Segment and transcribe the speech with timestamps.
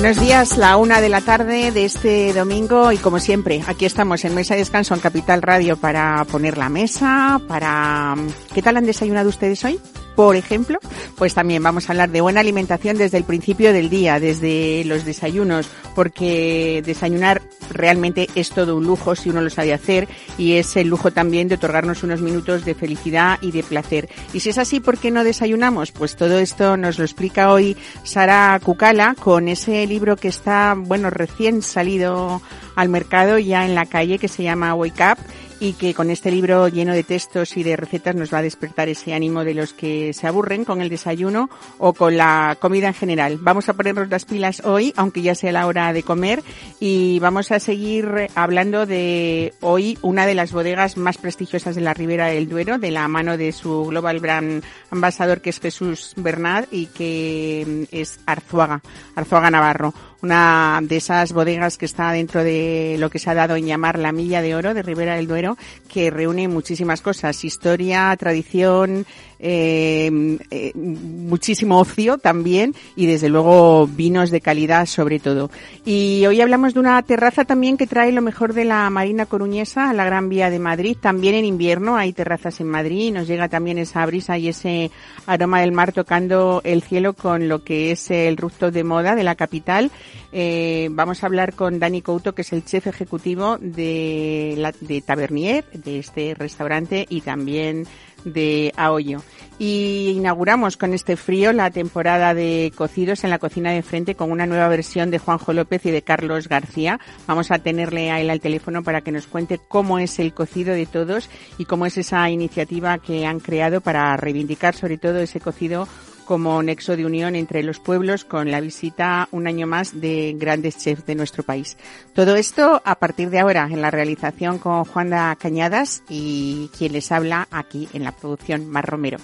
[0.00, 4.24] Buenos días, la una de la tarde de este domingo y como siempre, aquí estamos
[4.24, 8.14] en Mesa de Descanso en Capital Radio para poner la mesa, para...
[8.54, 9.80] ¿Qué tal han desayunado ustedes hoy?
[10.18, 10.80] Por ejemplo,
[11.14, 15.04] pues también vamos a hablar de buena alimentación desde el principio del día, desde los
[15.04, 20.76] desayunos, porque desayunar realmente es todo un lujo si uno lo sabe hacer y es
[20.76, 24.08] el lujo también de otorgarnos unos minutos de felicidad y de placer.
[24.32, 25.92] Y si es así, ¿por qué no desayunamos?
[25.92, 31.10] Pues todo esto nos lo explica hoy Sara Cucala con ese libro que está, bueno,
[31.10, 32.42] recién salido
[32.74, 35.18] al mercado ya en la calle que se llama Wake Up
[35.60, 38.88] y que con este libro lleno de textos y de recetas nos va a despertar
[38.88, 42.94] ese ánimo de los que se aburren con el desayuno o con la comida en
[42.94, 43.38] general.
[43.40, 46.42] Vamos a ponernos las pilas hoy, aunque ya sea la hora de comer,
[46.80, 51.94] y vamos a seguir hablando de hoy una de las bodegas más prestigiosas de la
[51.94, 56.66] Ribera del Duero, de la mano de su Global Brand Ambasador, que es Jesús Bernard
[56.70, 58.82] y que es Arzuaga,
[59.14, 63.56] Arzuaga Navarro una de esas bodegas que está dentro de lo que se ha dado
[63.56, 65.56] en llamar la Milla de Oro de Ribera del Duero,
[65.88, 69.06] que reúne muchísimas cosas, historia, tradición,
[69.38, 75.50] eh, eh, muchísimo ocio también y desde luego vinos de calidad sobre todo.
[75.84, 79.90] Y hoy hablamos de una terraza también que trae lo mejor de la Marina Coruñesa
[79.90, 80.96] a la Gran Vía de Madrid.
[81.00, 84.90] También en invierno hay terrazas en Madrid, nos llega también esa brisa y ese
[85.26, 89.24] aroma del mar tocando el cielo con lo que es el rooftop de moda de
[89.24, 89.90] la capital.
[90.32, 95.00] Eh, vamos a hablar con Dani Couto, que es el chef ejecutivo de, la, de
[95.00, 97.86] Tabernier, de este restaurante, y también
[98.32, 99.22] de Aollo.
[99.58, 104.30] Y inauguramos con este frío la temporada de cocidos en la cocina de frente con
[104.30, 107.00] una nueva versión de Juanjo López y de Carlos García.
[107.26, 110.74] Vamos a tenerle a él al teléfono para que nos cuente cómo es el cocido
[110.74, 111.28] de todos
[111.58, 115.88] y cómo es esa iniciativa que han creado para reivindicar sobre todo ese cocido
[116.28, 120.76] como nexo de unión entre los pueblos con la visita un año más de grandes
[120.76, 121.78] chefs de nuestro país.
[122.12, 127.10] Todo esto a partir de ahora en la realización con Juanda Cañadas y quien les
[127.12, 129.18] habla aquí en la producción Mar Romero.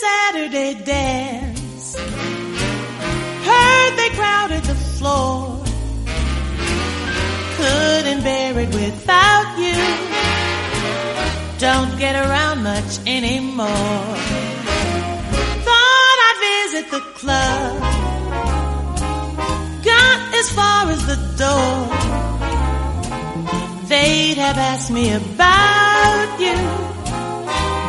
[0.00, 1.96] Saturday dance.
[3.46, 5.63] Heard they crowded the floor.
[7.64, 9.78] Couldn't bear it without you.
[11.66, 14.08] Don't get around much anymore.
[15.66, 17.72] Thought I'd visit the club.
[19.92, 21.76] Got as far as the door.
[23.92, 26.58] They'd have asked me about you.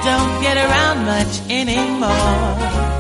[0.10, 2.95] Don't get around much anymore.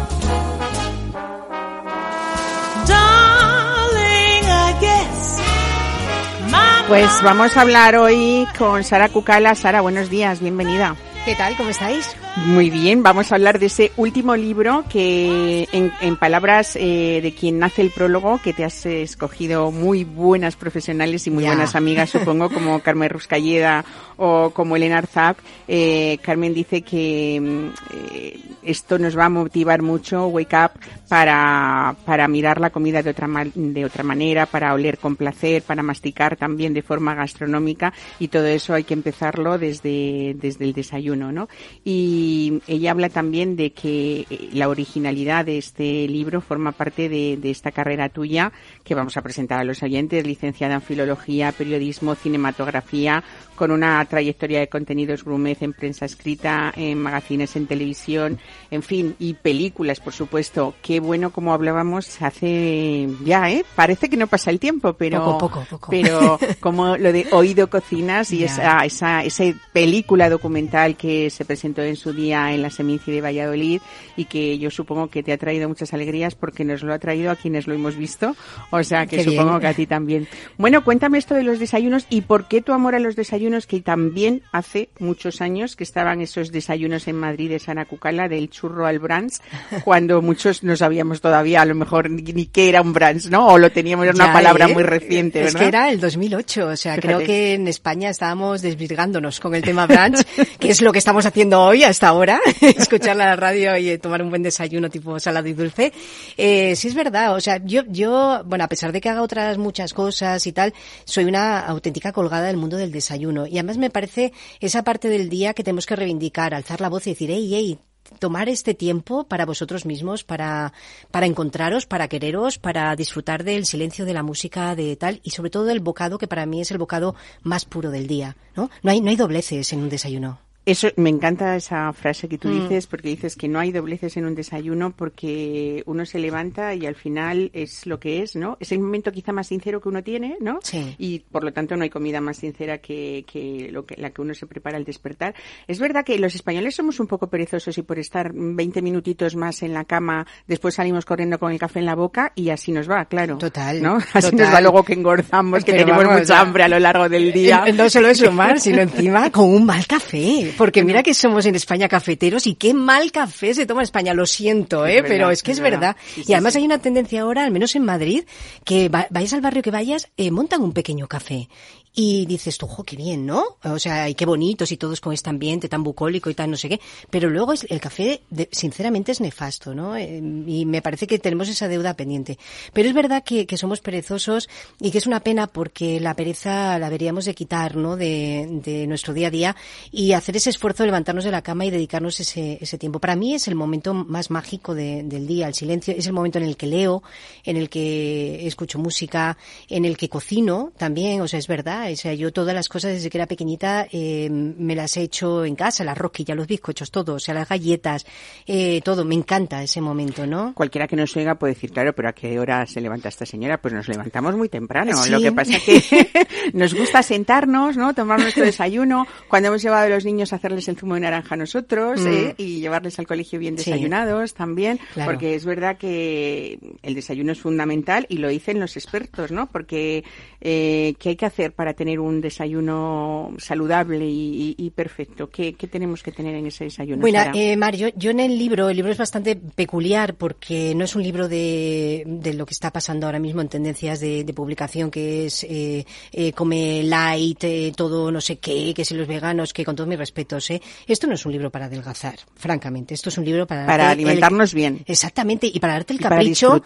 [6.88, 9.56] Pues vamos a hablar hoy con Sara Cucala.
[9.56, 10.96] Sara, buenos días, bienvenida.
[11.25, 11.57] ¿Qué tal?
[11.57, 12.16] ¿Cómo estáis?
[12.38, 17.59] Muy bien, vamos a hablar de ese último libro que, en, palabras eh, de quien
[17.59, 22.50] nace el prólogo, que te has escogido muy buenas profesionales y muy buenas amigas, supongo,
[22.50, 23.85] como Carmen Ruscalleda
[24.18, 25.38] o como Elena Arzab.
[25.66, 30.72] Eh, Carmen dice que mm, eh, esto nos va a motivar mucho, Wake Up,
[31.07, 35.84] para, para mirar la comida de otra, de otra manera, para oler con placer, para
[35.84, 41.31] masticar también de forma gastronómica y todo eso hay que empezarlo desde, desde el desayuno,
[41.31, 41.47] ¿no?
[41.85, 42.24] Y
[42.67, 47.51] ella habla también de que eh, la originalidad de este libro forma parte de, de
[47.51, 48.51] esta carrera tuya
[48.83, 53.23] que vamos a presentar a los oyentes, licenciada en Filología, Periodismo, Cinematografía,
[53.55, 59.15] con una trayectoria de contenidos gourmet en prensa escrita, en magazines, en televisión, en fin,
[59.19, 60.75] y películas, por supuesto.
[60.81, 63.66] Qué bueno, como hablábamos hace ya, ¿eh?
[63.75, 65.91] Parece que no pasa el tiempo, pero, poco, poco, poco.
[65.91, 71.81] pero como lo de Oído Cocinas y esa, esa, esa película documental que se presentó
[71.81, 73.82] en su día en la Seminci de Valladolid
[74.16, 77.32] y que yo supongo que te ha traído muchas alegrías porque nos lo ha traído
[77.32, 78.35] a quienes lo hemos visto.
[78.72, 80.28] O sea que supongo que a ti también.
[80.58, 83.82] Bueno, cuéntame esto de los desayunos y por qué tu amor a los desayunos que
[83.82, 88.85] también hace muchos años que estaban esos desayunos en Madrid de Sana Cucala del churro
[88.85, 89.41] al brans,
[89.84, 93.47] cuando muchos no sabíamos todavía a lo mejor ni, qué era un brans, ¿no?
[93.47, 94.73] O lo teníamos, era una palabra ¿eh?
[94.73, 95.56] muy reciente, ¿verdad?
[95.56, 99.64] Es que era el 2008, o sea, creo que en España estábamos desvirgándonos con el
[99.64, 100.23] tema brunch,
[100.59, 103.97] que es lo que estamos haciendo hoy a esta esta hora, escuchar la radio y
[103.97, 105.91] tomar un buen desayuno tipo salado y dulce.
[106.37, 109.57] Eh, sí es verdad, o sea, yo, yo, bueno, a pesar de que haga otras
[109.57, 113.47] muchas cosas y tal, soy una auténtica colgada del mundo del desayuno.
[113.47, 117.07] Y además me parece esa parte del día que tenemos que reivindicar, alzar la voz
[117.07, 117.79] y decir, hey, hey,
[118.19, 120.73] tomar este tiempo para vosotros mismos, para,
[121.09, 125.49] para encontraros, para quereros, para disfrutar del silencio de la música, de tal, y sobre
[125.49, 128.69] todo del bocado que para mí es el bocado más puro del día, ¿no?
[128.84, 130.44] No hay, no hay dobleces en un desayuno.
[130.66, 132.64] Eso, me encanta esa frase que tú mm.
[132.64, 136.85] dices, porque dices que no hay dobleces en un desayuno porque uno se levanta y
[136.85, 138.58] al final es lo que es, ¿no?
[138.59, 140.59] Es el momento quizá más sincero que uno tiene, ¿no?
[140.64, 140.96] Sí.
[140.97, 144.22] Y por lo tanto no hay comida más sincera que, que, lo que la que
[144.22, 145.35] uno se prepara al despertar.
[145.67, 149.62] Es verdad que los españoles somos un poco perezosos y por estar 20 minutitos más
[149.62, 152.90] en la cama, después salimos corriendo con el café en la boca y así nos
[152.90, 153.38] va, claro.
[153.38, 153.82] Total.
[153.82, 153.97] ¿no?
[154.14, 157.66] Así nos va luego que engordamos, que tenemos mucha hambre a lo largo del día.
[157.76, 160.53] No solo eso, Mar, sino encima con un mal café.
[160.57, 164.13] Porque mira que somos en España cafeteros y qué mal café se toma en España.
[164.13, 165.03] Lo siento, ¿eh?
[165.03, 165.96] pero es que es, verdad.
[166.16, 168.23] y además hay una tendencia ahora, al menos en Madrid,
[168.63, 171.49] que vayas al barrio que vayas, eh, montan un pequeño café
[171.97, 173.57] y dices tú, jo, qué bien, ¿no?
[173.63, 176.57] O sea, y qué bonitos y todos con este ambiente tan bucólico y tan no
[176.57, 176.81] sé qué.
[177.09, 178.21] Pero luego el café,
[178.51, 179.95] sinceramente, es nefasto, ¿no?
[179.95, 182.37] Eh, y me parece que tenemos esa deuda pendiente.
[182.73, 184.49] Pero es verdad que, somos perezosos
[184.81, 187.95] y que es una pena porque la pereza la deberíamos de quitar, ¿no?
[187.95, 189.55] De, de nuestro día a día
[189.89, 192.99] y hacer ese esfuerzo de levantarnos de la cama y dedicarnos ese, ese tiempo.
[192.99, 195.95] Para mí es el momento más mágico de, del día, el silencio.
[195.97, 197.03] Es el momento en el que leo,
[197.45, 199.37] en el que escucho música,
[199.69, 202.93] en el que cocino también, o sea, es verdad o sea, yo todas las cosas
[202.93, 206.91] desde que era pequeñita eh, me las he hecho en casa, las rosquillas, los bizcochos,
[206.91, 208.05] todo, o sea, las galletas,
[208.46, 209.05] eh, todo.
[209.05, 210.53] Me encanta ese momento, ¿no?
[210.53, 213.61] Cualquiera que nos oiga puede decir, claro, pero ¿a qué hora se levanta esta señora?
[213.61, 214.91] Pues nos levantamos muy temprano.
[215.09, 217.93] Lo que pasa es que nos gusta sentarnos, ¿no?
[217.93, 219.05] Tomar nuestro desayuno.
[219.28, 222.08] Cuando hemos llevado a los niños a hacerles el zumo de naranja nosotros, mm.
[222.08, 222.35] ¿eh?
[222.38, 224.79] Y llevarles al colegio bien desayunados también.
[225.05, 229.47] Porque es verdad que el desayuno es fundamental y lo dicen los expertos, ¿no?
[229.47, 230.03] Porque,
[230.40, 235.29] ¿qué hay que hacer para tener un desayuno saludable y, perfecto?
[235.29, 237.01] ¿Qué, tenemos que tener en ese desayuno?
[237.01, 240.95] Bueno, eh, Mario, yo en el libro, el libro es bastante peculiar porque no es
[240.95, 245.27] un libro de, de lo que está pasando ahora mismo en tendencias de, publicación, que
[245.27, 249.63] es eh, eh, come light, eh, todo no sé qué, que si los veganos, que
[249.63, 250.49] con todos mis respetos.
[250.87, 252.93] Esto no es un libro para adelgazar, francamente.
[252.93, 253.66] Esto es un libro para...
[253.66, 254.83] Para alimentarnos bien.
[254.85, 256.62] Exactamente, y para darte el capricho.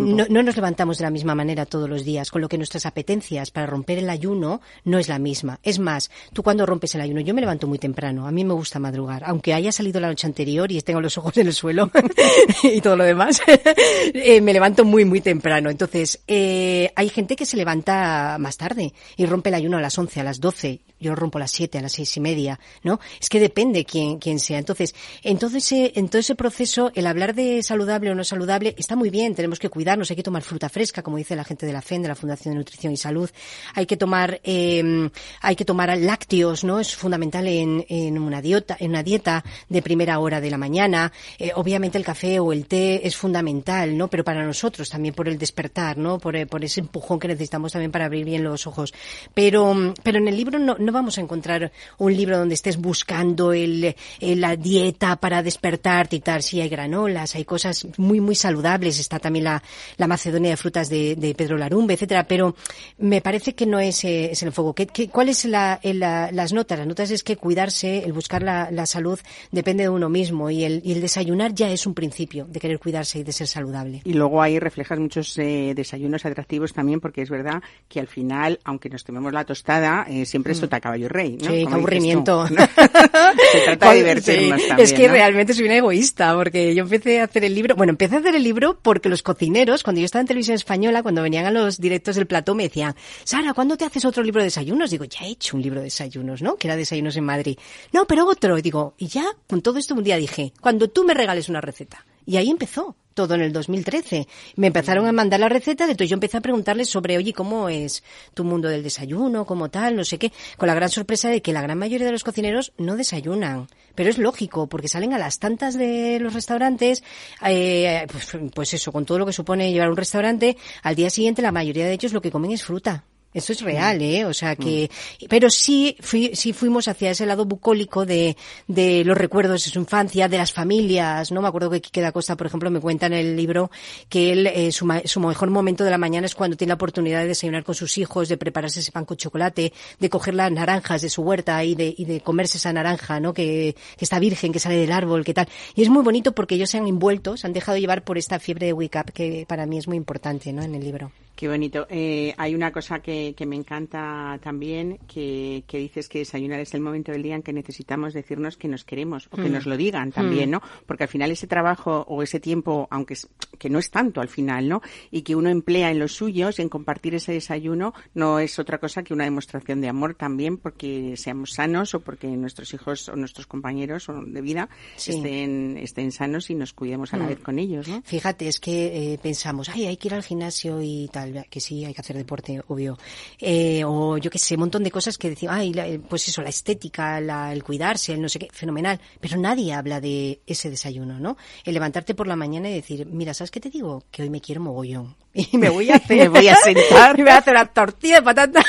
[0.00, 2.86] no, no nos levantamos de la misma manera todos los días, con lo que nuestras
[2.86, 5.58] apetencias para romper el ayuno no es la misma.
[5.62, 8.54] Es más, tú cuando rompes el ayuno, yo me levanto muy temprano, a mí me
[8.54, 11.90] gusta madrugar, aunque haya salido la noche anterior y tengo los ojos en el suelo
[12.62, 13.40] y todo lo demás,
[14.14, 15.70] eh, me levanto muy, muy temprano.
[15.70, 19.98] Entonces, eh, hay gente que se levanta más tarde y rompe el ayuno a las
[19.98, 23.00] 11, a las 12 yo rompo a las siete, a las seis y media, ¿no?
[23.20, 24.58] Es que depende quién, quién sea.
[24.58, 28.74] Entonces, en todo, ese, en todo ese proceso, el hablar de saludable o no saludable
[28.78, 31.66] está muy bien, tenemos que cuidarnos, hay que tomar fruta fresca, como dice la gente
[31.66, 33.30] de la FEN, de la Fundación de Nutrición y Salud,
[33.74, 35.10] hay que tomar, eh,
[35.40, 36.80] hay que tomar lácteos, ¿no?
[36.80, 41.12] Es fundamental en, en, una dieta, en una dieta de primera hora de la mañana.
[41.38, 44.08] Eh, obviamente el café o el té es fundamental, ¿no?
[44.08, 46.18] Pero para nosotros también por el despertar, ¿no?
[46.18, 48.94] Por, por ese empujón que necesitamos también para abrir bien los ojos.
[49.34, 53.52] Pero, pero en el libro no, no vamos a encontrar un libro donde estés buscando
[53.52, 56.42] el, la dieta para despertarte y tal.
[56.42, 58.98] Sí, hay granolas, hay cosas muy, muy saludables.
[58.98, 59.62] Está también la,
[59.96, 62.26] la Macedonia de frutas de, de, Pedro Larumbe, etcétera.
[62.26, 62.54] Pero
[62.98, 64.74] me parece que no es, eh, es el fuego.
[64.74, 66.78] ¿Qué, qué, cuál es la, la, las notas?
[66.78, 69.18] Las notas es que cuidarse, el buscar la, la salud
[69.50, 72.78] depende de uno mismo y el, y el desayunar ya es un principio de querer
[72.78, 74.02] cuidarse y de ser saludable.
[74.04, 78.60] Y luego ahí reflejas muchos eh, desayunos atractivos también porque es verdad que al final,
[78.64, 80.54] aunque nos tomemos la tostada, eh, siempre mm.
[80.54, 81.50] esto caballo rey, ¿no?
[81.50, 82.46] Sí, qué aburrimiento.
[83.52, 87.24] Se trata de divertirnos también, Es que realmente soy una egoísta, porque yo empecé a
[87.24, 90.20] hacer el libro, bueno, empecé a hacer el libro porque los cocineros, cuando yo estaba
[90.20, 93.84] en televisión española, cuando venían a los directos del plató, me decían, Sara, ¿cuándo te
[93.84, 94.90] haces otro libro de desayunos?
[94.90, 96.56] Digo, ya he hecho un libro de desayunos, ¿no?
[96.56, 97.58] Que era desayunos en Madrid.
[97.92, 98.58] No, pero otro.
[98.58, 101.60] Y digo, y ya, con todo esto un día dije, cuando tú me regales una
[101.60, 102.04] receta.
[102.26, 104.28] Y ahí empezó todo en el 2013.
[104.56, 108.04] Me empezaron a mandar la receta, entonces yo empecé a preguntarles sobre, oye, ¿cómo es
[108.34, 109.46] tu mundo del desayuno?
[109.46, 109.96] ¿Cómo tal?
[109.96, 110.32] No sé qué.
[110.58, 113.68] Con la gran sorpresa de que la gran mayoría de los cocineros no desayunan.
[113.94, 117.02] Pero es lógico, porque salen a las tantas de los restaurantes,
[117.44, 121.40] eh, pues, pues eso, con todo lo que supone llevar un restaurante, al día siguiente
[121.40, 123.04] la mayoría de ellos lo que comen es fruta
[123.36, 124.24] Eso es real, ¿eh?
[124.24, 124.90] O sea que,
[125.28, 128.34] pero sí, fui, sí fuimos hacia ese lado bucólico de,
[128.66, 131.42] de los recuerdos de su infancia, de las familias, ¿no?
[131.42, 133.70] Me acuerdo que Quique da Costa, por ejemplo, me cuenta en el libro
[134.08, 137.20] que él, eh, su, su mejor momento de la mañana es cuando tiene la oportunidad
[137.20, 141.02] de desayunar con sus hijos, de prepararse ese pan con chocolate, de coger las naranjas
[141.02, 143.34] de su huerta y de, y de comerse esa naranja, ¿no?
[143.34, 145.46] Que, que está virgen, que sale del árbol, que tal.
[145.74, 148.38] Y es muy bonito porque ellos se han envuelto, se han dejado llevar por esta
[148.38, 150.62] fiebre de wake up que para mí es muy importante, ¿no?
[150.62, 151.12] En el libro.
[151.36, 151.86] Qué bonito.
[151.90, 156.72] Eh, hay una cosa que, que, me encanta también, que, que, dices que desayunar es
[156.72, 159.52] el momento del día en que necesitamos decirnos que nos queremos o que mm.
[159.52, 160.52] nos lo digan también, mm.
[160.52, 160.62] ¿no?
[160.86, 163.28] Porque al final ese trabajo o ese tiempo, aunque es,
[163.58, 164.80] que no es tanto al final, ¿no?
[165.10, 169.02] Y que uno emplea en los suyos, en compartir ese desayuno, no es otra cosa
[169.02, 173.46] que una demostración de amor también porque seamos sanos o porque nuestros hijos o nuestros
[173.46, 177.28] compañeros de vida estén, estén sanos y nos cuidemos a la mm.
[177.28, 178.00] vez con ellos, ¿no?
[178.06, 181.84] Fíjate, es que eh, pensamos, ay, hay que ir al gimnasio y tal que sí,
[181.84, 182.98] hay que hacer deporte, obvio.
[183.38, 186.48] Eh, o yo qué sé, un montón de cosas que decimos, ay, pues eso, la
[186.48, 187.18] estética,
[187.52, 189.00] el cuidarse, el no sé qué, fenomenal.
[189.20, 191.36] Pero nadie habla de ese desayuno, ¿no?
[191.64, 194.04] El levantarte por la mañana y decir, mira, ¿sabes qué te digo?
[194.10, 195.16] Que hoy me quiero mogollón.
[195.52, 197.14] Y me voy a hacer, me voy a sentar.
[197.14, 198.64] y me voy a hacer una tortilla de patata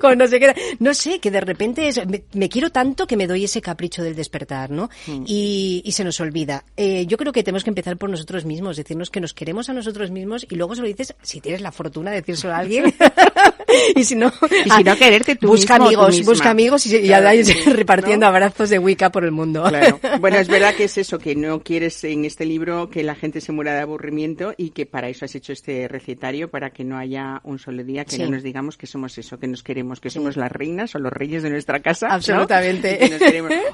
[0.00, 0.54] con no sé qué.
[0.78, 4.14] No sé, que de repente es, me, quiero tanto que me doy ese capricho del
[4.14, 4.88] despertar, ¿no?
[5.06, 5.24] Mm.
[5.26, 6.64] Y, y, se nos olvida.
[6.76, 9.72] Eh, yo creo que tenemos que empezar por nosotros mismos, decirnos que nos queremos a
[9.72, 12.94] nosotros mismos y luego se lo dices si tienes la fortuna de decírselo a alguien.
[13.94, 14.32] y si no,
[14.64, 17.20] y si no quererte tú busca amigos, busca amigos y, ya
[17.66, 19.64] repartiendo abrazos de Wicca por el mundo.
[19.68, 20.00] Claro.
[20.20, 23.40] Bueno, es verdad que es eso, que no quieres en este libro que la gente
[23.40, 26.96] se muera de aburrimiento y que para eso has hecho este recetario, para que no
[26.96, 30.10] haya un solo día que no nos digamos que somos eso, que nos queremos, que
[30.10, 32.08] somos las reinas o los reyes de nuestra casa.
[32.08, 32.98] Absolutamente.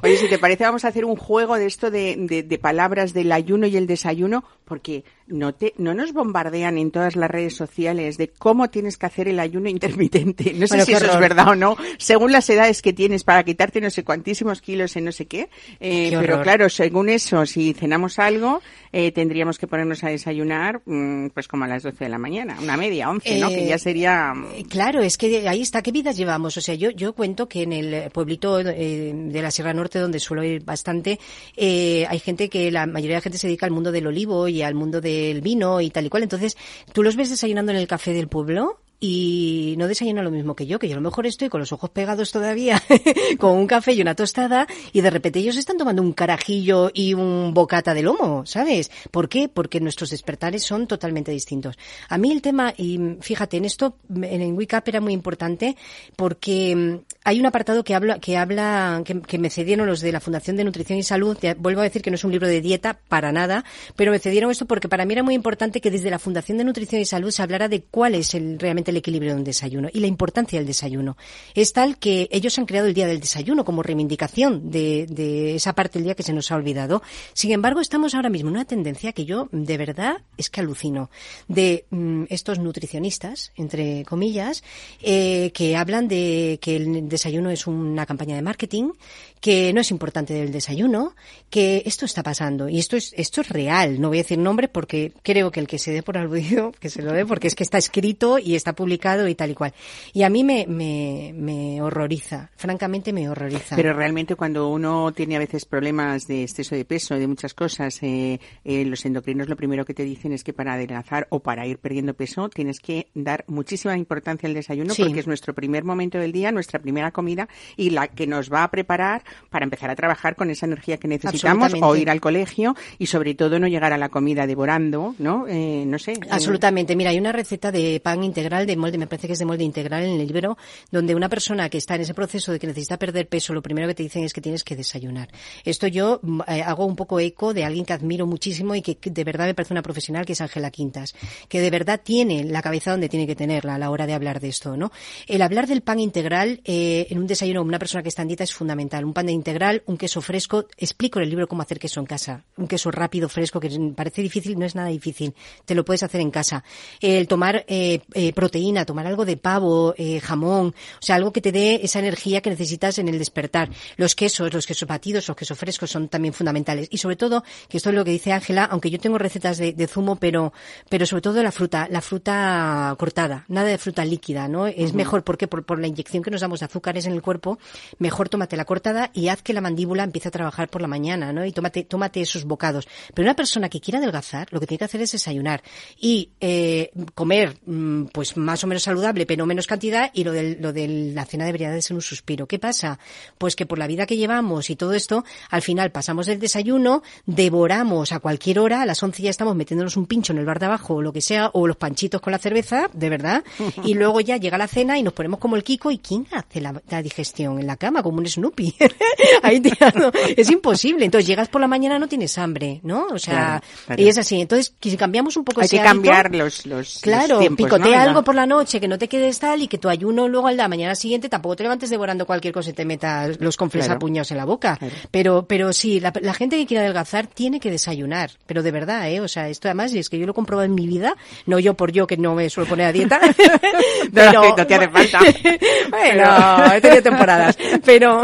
[0.02, 3.12] Oye, si te parece, vamos a hacer un juego de esto de, de, de palabras
[3.12, 7.54] del ayuno y el desayuno, porque no, te, no nos bombardean en todas las redes
[7.54, 10.52] sociales de cómo tienes que hacer el ayuno intermitente.
[10.54, 13.80] No sé si eso es verdad o no, según las edades que tienes para quitarte
[13.80, 15.48] no sé cuantísimos kilos en no sé qué.
[15.80, 18.60] Eh, pero claro, según eso, si cenamos algo,
[18.92, 22.58] eh, tendríamos que ponernos a desayunar mm, pues como a las 12 de la mañana,
[22.62, 23.48] una media, 11, ¿no?
[23.48, 24.34] Que ya eh, sería...
[24.34, 26.56] Mm, claro, es que ahí está, ¿qué vidas llevamos?
[26.56, 30.44] O sea, yo, yo cuento que en el pueblito de la Sierra Norte, donde suelo
[30.44, 31.18] ir bastante,
[31.56, 34.62] hay gente que, la mayoría de la gente se dedica al mundo del olivo y
[34.62, 36.22] al mundo de el vino y tal y cual.
[36.22, 36.56] Entonces,
[36.92, 40.64] tú los ves desayunando en el café del pueblo y no desayuna lo mismo que
[40.64, 42.80] yo, que yo a lo mejor estoy con los ojos pegados todavía
[43.40, 47.12] con un café y una tostada y de repente ellos están tomando un carajillo y
[47.12, 48.92] un bocata de lomo, ¿sabes?
[49.10, 49.48] ¿Por qué?
[49.48, 51.76] Porque nuestros despertares son totalmente distintos.
[52.08, 55.76] A mí el tema, y fíjate, en esto, en Wake Up era muy importante
[56.14, 60.20] porque mm, hay un apartado que habla, que habla, que, me cedieron los de la
[60.20, 63.00] Fundación de Nutrición y Salud, vuelvo a decir que no es un libro de dieta
[63.08, 63.64] para nada,
[63.96, 66.62] pero me cedieron esto porque para mí era muy importante que desde la Fundación de
[66.62, 69.88] Nutrición y Salud se hablara de cuál es el, realmente el equilibrio de un desayuno
[69.92, 71.16] y la importancia del desayuno.
[71.54, 75.98] Es tal que ellos han creado el día del desayuno como reivindicación de, esa parte
[75.98, 77.02] del día que se nos ha olvidado.
[77.32, 81.10] Sin embargo, estamos ahora mismo en una tendencia que yo de verdad es que alucino
[81.48, 84.62] de mm, estos nutricionistas, entre comillas,
[85.02, 88.92] eh, que hablan de que el desayuno es una campaña de marketing,
[89.40, 91.14] que no es importante el desayuno,
[91.50, 94.00] que esto está pasando y esto es esto es real.
[94.00, 96.90] No voy a decir nombre porque creo que el que se dé por aludido que
[96.90, 99.74] se lo dé porque es que está escrito y está publicado y tal y cual.
[100.12, 103.76] Y a mí me, me, me horroriza, francamente me horroriza.
[103.76, 108.02] Pero realmente cuando uno tiene a veces problemas de exceso de peso, de muchas cosas,
[108.02, 111.66] eh, eh, los endocrinos lo primero que te dicen es que para adelgazar o para
[111.66, 116.18] ir perdiendo peso tienes que dar muchísima importancia al desayuno porque es nuestro primer momento
[116.18, 119.96] del día, nuestra primera comida y la que nos va a preparar para empezar a
[119.96, 123.92] trabajar con esa energía que necesitamos o ir al colegio y sobre todo no llegar
[123.92, 125.46] a la comida devorando, ¿no?
[125.48, 126.14] Eh, no sé.
[126.30, 126.96] Absolutamente.
[126.96, 129.64] Mira, hay una receta de pan integral de molde, me parece que es de molde
[129.64, 130.56] integral en el libro,
[130.90, 133.88] donde una persona que está en ese proceso de que necesita perder peso, lo primero
[133.88, 135.28] que te dicen es que tienes que desayunar.
[135.64, 138.98] Esto yo mm, eh, hago un poco eco de alguien que admiro muchísimo y que
[139.02, 141.14] de verdad me parece una profesional, que es Ángela Quintas,
[141.48, 144.40] que de verdad tiene la cabeza donde tiene que tenerla a la hora de hablar
[144.40, 144.92] de esto, ¿no?
[145.26, 148.44] El hablar del pan integral eh, en un desayuno una persona que está en dieta
[148.44, 149.04] es fundamental.
[149.04, 150.66] Un pan de integral, un queso fresco.
[150.76, 152.44] Explico en el libro cómo hacer queso en casa.
[152.56, 155.34] Un queso rápido, fresco, que parece difícil, no es nada difícil.
[155.64, 156.64] Te lo puedes hacer en casa.
[157.00, 161.40] El tomar eh, eh, proteína, tomar algo de pavo, eh, jamón, o sea, algo que
[161.40, 163.70] te dé esa energía que necesitas en el despertar.
[163.96, 166.86] Los quesos, los quesos batidos, los quesos frescos son también fundamentales.
[166.90, 169.72] Y sobre todo, que esto es lo que dice Ángela, aunque yo tengo recetas de,
[169.72, 170.52] de, zumo, pero,
[170.90, 174.66] pero sobre todo la fruta, la fruta cortada, nada de fruta líquida, ¿no?
[174.66, 177.58] Es mejor porque por, por la inyección que nos damos de azúcares en el cuerpo,
[177.98, 181.32] mejor tómate la cortada y haz que la mandíbula empiece a trabajar por la mañana,
[181.32, 181.46] ¿no?
[181.46, 182.86] Y tómate, tómate esos bocados.
[183.14, 185.62] Pero una persona que quiera adelgazar, lo que tiene que hacer es desayunar
[185.98, 190.56] y eh, comer, mm, pues más o menos saludable, pero menos cantidad, y lo de,
[190.60, 192.46] lo de la cena debería de ser un suspiro.
[192.46, 192.98] ¿Qué pasa?
[193.38, 197.02] Pues que por la vida que llevamos y todo esto, al final pasamos del desayuno,
[197.26, 200.58] devoramos a cualquier hora, a las 11 ya estamos metiéndonos un pincho en el bar
[200.58, 203.44] de abajo o lo que sea, o los panchitos con la cerveza, de verdad,
[203.84, 206.60] y luego ya llega la cena y nos ponemos como el Kiko, ¿y quién hace
[206.60, 207.58] la, digestión?
[207.58, 208.74] En la cama, como un Snoopy.
[209.42, 210.12] Ahí tirado.
[210.36, 211.04] Es imposible.
[211.04, 213.06] Entonces llegas por la mañana, no tienes hambre, ¿no?
[213.12, 213.62] O sea,
[213.96, 214.40] y es así.
[214.40, 218.31] Entonces, si cambiamos un poco Hay que cambiar los, los, Claro, tiempos, picotea algo por
[218.34, 220.94] la noche, que no te quedes tal y que tu ayuno luego al la mañana
[220.94, 224.36] siguiente tampoco te levantes devorando cualquier cosa y te metas los confles a puños en
[224.36, 224.78] la boca.
[225.10, 228.30] Pero, pero sí, la, gente que quiere adelgazar tiene que desayunar.
[228.46, 229.20] Pero de verdad, ¿eh?
[229.20, 231.74] O sea, esto además es que yo lo he comprobado en mi vida, no yo
[231.74, 233.20] por yo que no me suelo poner a dieta.
[234.12, 235.20] pero, no te hace falta.
[235.90, 237.58] bueno, he tenido temporadas.
[237.84, 238.22] Pero,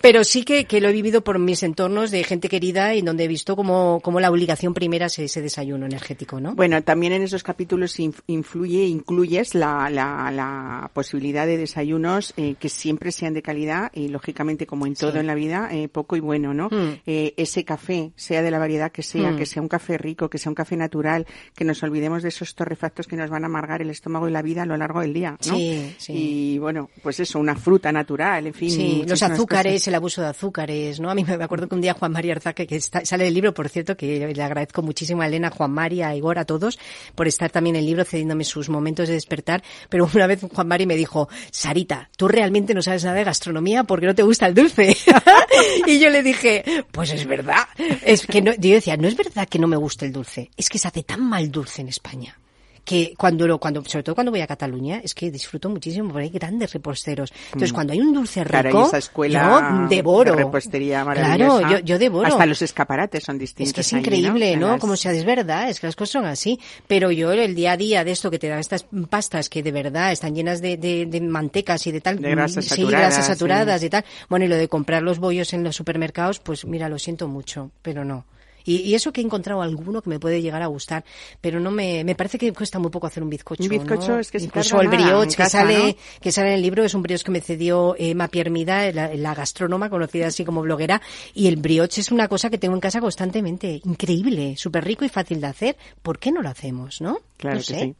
[0.00, 3.24] pero sí que, que lo he vivido por mis entornos de gente querida y donde
[3.24, 6.54] he visto como, como la obligación primera es ese desayuno energético, ¿no?
[6.54, 8.84] Bueno, también en esos capítulos influye,
[9.22, 14.66] incluyes la, la, la posibilidad de desayunos eh, que siempre sean de calidad y lógicamente
[14.66, 16.68] como en todo en la vida, eh, poco y bueno, ¿no?
[16.70, 17.00] Mm.
[17.06, 19.36] Eh, ese café, sea de la variedad que sea, mm.
[19.36, 22.54] que sea un café rico, que sea un café natural, que nos olvidemos de esos
[22.54, 25.12] torrefactos que nos van a amargar el estómago y la vida a lo largo del
[25.12, 25.54] día, ¿no?
[25.54, 26.12] Sí, sí.
[26.14, 28.70] Y bueno, pues eso, una fruta natural, en fin.
[28.70, 31.10] Sí, los azúcares, el abuso de azúcares, ¿no?
[31.10, 33.68] A mí me acuerdo que un día Juan María Arzaque, que sale el libro, por
[33.68, 36.78] cierto, que le agradezco muchísimo a Elena, Juan María, a Igor, a todos,
[37.14, 40.68] por estar también en el libro cediéndome sus momentos de despertar, pero una vez Juan
[40.68, 44.46] María me dijo, Sarita, tú realmente no sabes nada de gastronomía porque no te gusta
[44.46, 44.96] el dulce.
[45.86, 47.66] y yo le dije, pues es verdad.
[48.02, 50.68] Es que no, yo decía, no es verdad que no me guste el dulce, es
[50.68, 52.36] que se hace tan mal dulce en España
[52.84, 56.24] que cuando lo, cuando, sobre todo cuando voy a Cataluña, es que disfruto muchísimo porque
[56.24, 57.32] hay grandes reposteros.
[57.46, 57.74] Entonces, mm.
[57.74, 60.32] cuando hay un dulce rico, esa escuela yo devoro.
[60.32, 62.26] De repostería Claro, yo, yo devoro.
[62.26, 63.70] Hasta los escaparates son distintos.
[63.70, 64.78] Es que es increíble, ¿no?
[64.78, 66.58] Como sea, es verdad, es que las cosas son así.
[66.86, 69.72] Pero yo el día a día de esto que te dan estas pastas que de
[69.72, 73.26] verdad están llenas de, de, de mantecas y de tal, de grasas sí, saturadas, grasas
[73.26, 74.04] saturadas y tal.
[74.28, 77.70] Bueno, y lo de comprar los bollos en los supermercados, pues mira, lo siento mucho,
[77.82, 78.24] pero no.
[78.64, 81.04] Y, eso que he encontrado alguno que me puede llegar a gustar,
[81.40, 83.62] pero no me, me parece que cuesta muy poco hacer un bizcocho.
[83.62, 86.94] Un bizcocho es que Incluso el brioche que sale, que sale en el libro es
[86.94, 91.00] un brioche que me cedió Emma Piermida, la, la gastrónoma conocida así como bloguera,
[91.34, 93.80] y el brioche es una cosa que tengo en casa constantemente.
[93.84, 95.76] Increíble, súper rico y fácil de hacer.
[96.02, 97.18] ¿Por qué no lo hacemos, no?
[97.36, 97.94] Claro que sí.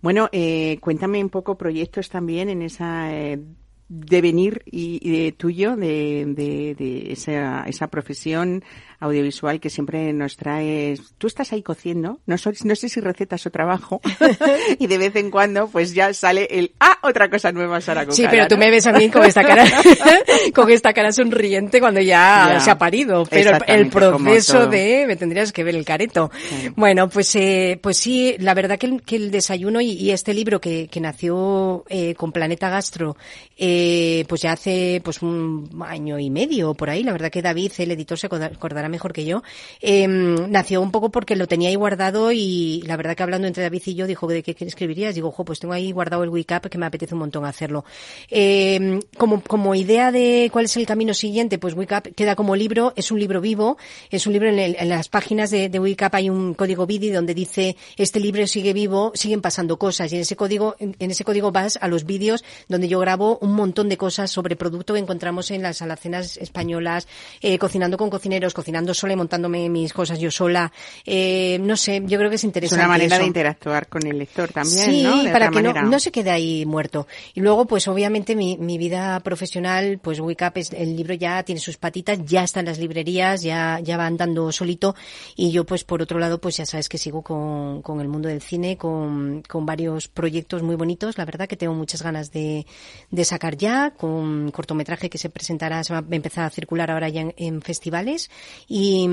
[0.00, 3.40] Bueno, eh, cuéntame un poco proyectos también en esa eh,
[3.88, 8.64] devenir y, y tuyo de, de, de esa, esa profesión
[9.02, 11.14] audiovisual que siempre nos traes.
[11.18, 14.00] Tú estás ahí cociendo, no, no sé si recetas o trabajo,
[14.78, 18.26] y de vez en cuando pues ya sale el, ah, otra cosa nueva, Sara Sí,
[18.30, 19.64] pero tú me ves a mí con esta cara,
[20.54, 23.24] con esta cara sonriente cuando ya, se ha parido.
[23.28, 26.30] Pero el proceso de, me tendrías que ver el careto.
[26.76, 30.60] Bueno, pues, eh, pues sí, la verdad que el, que el desayuno y, este libro
[30.60, 33.16] que, que nació eh, con Planeta Gastro,
[33.56, 37.72] eh, pues ya hace pues un año y medio por ahí, la verdad que David,
[37.78, 39.42] el editor, se acordará mejor que yo,
[39.80, 43.64] eh, nació un poco porque lo tenía ahí guardado y la verdad que hablando entre
[43.64, 45.14] David y yo dijo, ¿de qué escribirías?
[45.14, 47.84] Digo, ojo, pues tengo ahí guardado el WeCap que me apetece un montón hacerlo.
[48.30, 52.92] Eh, como, como idea de cuál es el camino siguiente, pues WeCap queda como libro,
[52.96, 53.76] es un libro vivo,
[54.10, 57.34] es un libro en, en las páginas de, de WeCap hay un código BIDI donde
[57.34, 61.24] dice, este libro sigue vivo, siguen pasando cosas y en ese código, en, en ese
[61.24, 65.00] código vas a los vídeos donde yo grabo un montón de cosas sobre producto que
[65.00, 67.06] encontramos en las alacenas españolas,
[67.40, 70.72] eh, cocinando con cocineros, cocinando sola y montándome mis cosas yo sola.
[71.04, 72.82] Eh, no sé, yo creo que es interesante.
[72.82, 75.32] Es una manera de interactuar con el lector también, sí, ¿no?
[75.32, 77.06] para que no, no, se quede ahí muerto.
[77.34, 81.42] Y luego, pues obviamente mi, mi vida profesional, pues Wake Up, es, el libro ya
[81.42, 84.94] tiene sus patitas, ya está en las librerías, ya, ya va andando solito.
[85.36, 88.28] Y yo, pues por otro lado, pues ya sabes que sigo con, con el mundo
[88.28, 91.18] del cine, con, con varios proyectos muy bonitos.
[91.18, 92.66] La verdad que tengo muchas ganas de,
[93.10, 97.08] de sacar ya, con cortometraje que se presentará, se va a empezar a circular ahora
[97.08, 98.30] ya en, en festivales
[98.74, 99.06] y,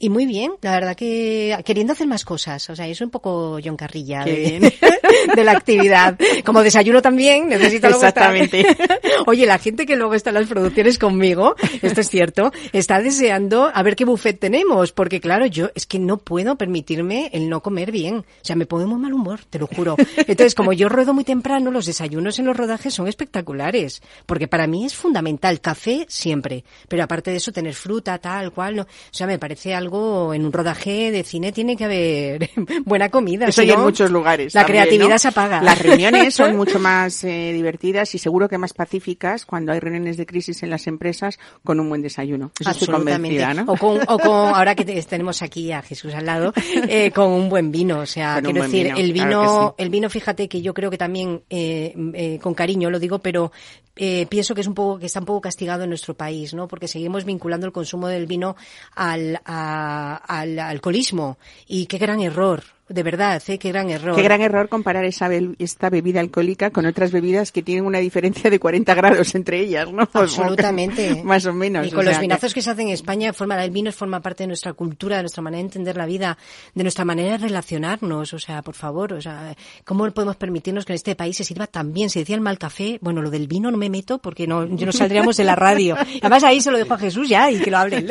[0.00, 2.68] y, muy bien, la verdad que queriendo hacer más cosas.
[2.68, 4.60] O sea, es un poco John Carrilla de,
[5.34, 6.18] de, la actividad.
[6.44, 8.66] Como desayuno también, necesito Exactamente.
[9.26, 13.70] Oye, la gente que luego está en las producciones conmigo, esto es cierto, está deseando
[13.72, 17.62] a ver qué buffet tenemos, porque claro, yo es que no puedo permitirme el no
[17.62, 18.16] comer bien.
[18.16, 19.96] O sea, me pongo muy mal humor, te lo juro.
[20.18, 24.66] Entonces, como yo ruedo muy temprano, los desayunos en los rodajes son espectaculares, porque para
[24.66, 29.26] mí es fundamental café siempre, pero aparte de eso tener fruta, tal cual, no sea,
[29.26, 32.50] me parece algo en un rodaje de cine tiene que haber
[32.84, 33.46] buena comida.
[33.46, 34.54] Eso hay en muchos lugares.
[34.54, 35.62] La creatividad se apaga.
[35.62, 40.16] Las reuniones son mucho más eh, divertidas y seguro que más pacíficas cuando hay reuniones
[40.16, 42.50] de crisis en las empresas con un buen desayuno.
[42.58, 43.72] Eso estoy convencida, ¿no?
[43.72, 46.52] O con, o con ahora que tenemos aquí a Jesús al lado,
[46.88, 48.00] eh, con un buen vino.
[48.00, 52.38] O sea, quiero decir, el vino, el vino, fíjate que yo creo que también, eh,
[52.40, 53.52] con cariño lo digo, pero
[54.00, 56.68] eh, pienso que es un poco que está un poco castigado en nuestro país, ¿no?
[56.68, 58.54] Porque seguimos vinculando el consumo del vino
[58.94, 62.77] al, al alcoholismo y qué gran error.
[62.88, 63.58] De verdad, ¿eh?
[63.58, 64.16] qué gran error.
[64.16, 68.48] Qué gran error comparar esa esta bebida alcohólica con otras bebidas que tienen una diferencia
[68.48, 70.08] de 40 grados entre ellas, ¿no?
[70.10, 71.22] Absolutamente.
[71.22, 71.86] Más o menos.
[71.86, 72.62] Y con los vinazos que...
[72.62, 75.58] se hacen en España, forma, el vino forma parte de nuestra cultura, de nuestra manera
[75.58, 76.38] de entender la vida,
[76.74, 78.32] de nuestra manera de relacionarnos.
[78.32, 81.66] O sea, por favor, o sea, ¿cómo podemos permitirnos que en este país se sirva
[81.66, 82.08] tan bien?
[82.08, 84.86] Se decía el mal café, bueno, lo del vino no me meto porque no, yo
[84.86, 85.94] no saldríamos de la radio.
[86.22, 88.06] Además ahí se lo dejo a Jesús ya y que lo hablen.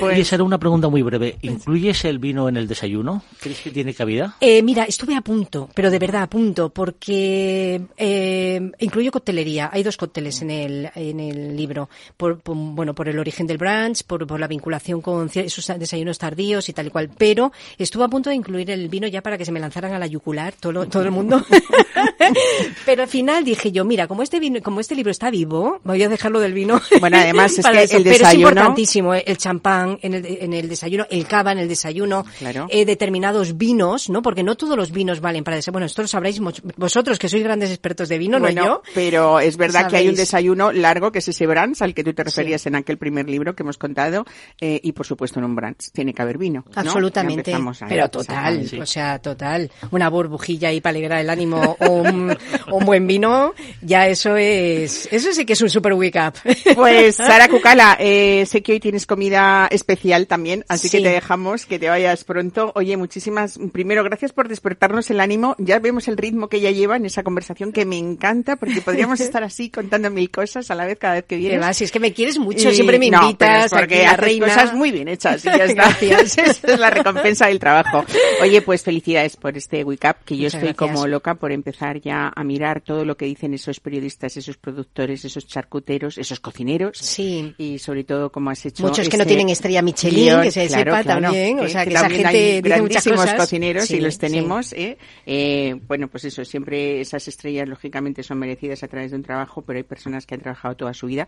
[0.00, 0.16] Pues...
[0.20, 1.36] Y esa era una pregunta muy breve.
[1.42, 3.22] ¿Incluyes el vino en el desayuno?
[3.40, 4.36] ¿Crees que tiene cabida?
[4.40, 9.70] Eh, mira, estuve a punto, pero de verdad a punto, porque eh, incluyo coctelería.
[9.72, 11.88] Hay dos cócteles en el, en el libro.
[12.16, 16.68] Por, bueno, por el origen del brunch, por, por la vinculación con esos desayunos tardíos
[16.68, 17.10] y tal y cual.
[17.16, 19.98] Pero estuve a punto de incluir el vino ya para que se me lanzaran a
[19.98, 21.44] la yucular todo, todo el mundo.
[22.86, 26.02] pero al final dije yo, mira, como este vino, como este libro está vivo, voy
[26.02, 26.80] a dejarlo del vino.
[27.00, 28.10] Bueno, además es que el desayuno...
[28.10, 31.68] Pero es importantísimo eh, el champán en el, en el desayuno, el cava en el
[31.68, 32.66] desayuno, claro.
[32.70, 34.22] eh, determinados vinos, ¿no?
[34.22, 35.72] Porque no todos los vinos valen para desayuno.
[35.74, 36.40] Bueno, esto lo sabréis
[36.76, 38.82] vosotros, que sois grandes expertos de vino, no yo.
[38.94, 42.12] Pero es verdad que hay un desayuno largo, que es ese brunch al que tú
[42.12, 44.24] te referías en aquel primer libro que hemos contado,
[44.60, 46.64] eh, y por supuesto en un brunch tiene que haber vino.
[46.66, 46.72] ¿no?
[46.80, 47.56] Absolutamente.
[47.88, 49.70] Pero total, o sea, total.
[49.90, 52.36] Una burbujilla ahí para alegrar el ánimo o un,
[52.72, 56.34] un buen vino, ya eso es, eso sí que es un super wake up.
[56.74, 61.66] Pues Sara Cucala, eh, sé que hoy tienes comida especial también, así que te dejamos
[61.66, 62.72] que te vayas pronto.
[62.74, 65.54] Oye, muchísimas, primero gracias por despertarnos el ánimo.
[65.58, 69.20] Ya vemos el ritmo que ella lleva en esa conversación que me encanta, porque podríamos
[69.20, 71.60] estar así contando mil cosas a la vez cada vez que vienes.
[71.60, 73.70] Va, si es que me quieres mucho, siempre me invitas.
[73.70, 74.46] Porque a reina.
[74.46, 76.38] cosas muy bien hechas y ya Gracias.
[76.38, 78.04] Esa es la recompensa del trabajo.
[78.42, 82.32] Oye, pues felicidades por este Wake Up, que yo estoy como loca por empezar ya
[82.34, 86.98] a mirar todo lo que dicen esos periodistas, esos productores, esos charcuteros, esos cocineros.
[86.98, 87.54] Sí.
[87.58, 88.82] Y sobre todo como has hecho.
[88.82, 91.60] Muchos que no tienen estrella Michelin, que se sepa también.
[91.60, 93.49] O sea, que, esa gente dice muchas cosas.
[93.50, 94.72] Cocineros y los tenemos.
[94.72, 94.96] ¿eh?
[95.26, 95.76] ¿eh?
[95.88, 99.78] bueno, pues eso, siempre esas estrellas lógicamente son merecidas a través de un trabajo, pero
[99.78, 101.26] hay personas que han trabajado toda su vida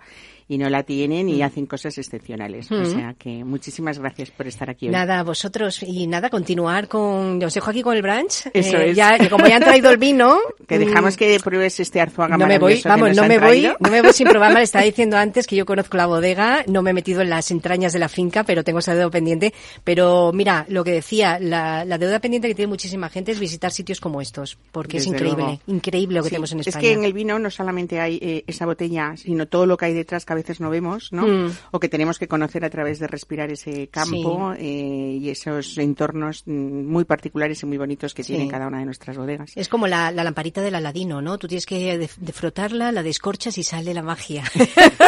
[0.49, 1.43] y no la tienen y mm.
[1.43, 2.71] hacen cosas excepcionales.
[2.71, 2.87] O mm.
[2.87, 4.93] sea que muchísimas gracias por estar aquí hoy.
[4.93, 8.47] Nada, vosotros y nada, continuar con, os dejo aquí con el brunch.
[8.53, 8.97] Eso eh, es.
[8.97, 10.39] Ya, como ya han traído el vino.
[10.69, 13.91] que dejamos mm, que pruebes este Arzuaga No me voy, vamos, no me voy, no
[13.91, 14.55] me voy sin probar.
[14.55, 17.51] Me estaba diciendo antes que yo conozco la bodega, no me he metido en las
[17.51, 19.53] entrañas de la finca, pero tengo esa deuda pendiente.
[19.83, 23.71] Pero mira, lo que decía, la, la deuda pendiente que tiene muchísima gente es visitar
[23.71, 26.79] sitios como estos, porque es increíble, increíble lo que tenemos en España.
[26.79, 29.87] Es que en el vino no solamente hay eh, esa botella, sino todo lo que
[29.87, 31.27] hay detrás que a veces no vemos, ¿no?
[31.27, 31.53] Mm.
[31.71, 36.43] O que tenemos que conocer a través de respirar ese campo eh, y esos entornos
[36.47, 39.53] mm, muy particulares y muy bonitos que tienen cada una de nuestras bodegas.
[39.55, 41.39] Es como la, lamparita del aladino, ¿no?
[41.39, 44.45] Tú tienes que de, frotarla, la descorchas y sale la magia.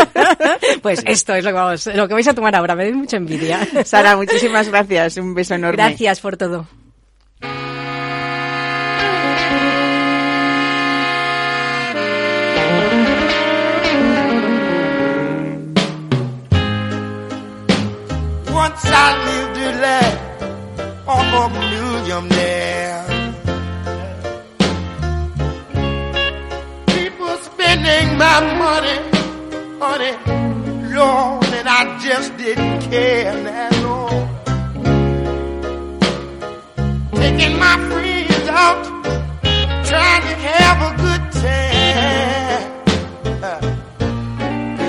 [0.82, 2.74] pues esto es lo que, vamos, lo que vais a tomar ahora.
[2.74, 3.66] Me da mucha envidia.
[3.84, 5.16] Sara, muchísimas gracias.
[5.16, 5.76] Un beso enorme.
[5.76, 6.66] Gracias por todo.
[18.82, 20.20] I lived a life
[21.06, 23.04] of a millionaire.
[26.86, 28.98] People spending my money,
[29.78, 30.12] money,
[30.92, 34.28] Lord, and I just didn't care that Lord.
[37.14, 38.84] Taking my friends out,
[39.86, 41.74] trying to have a good time.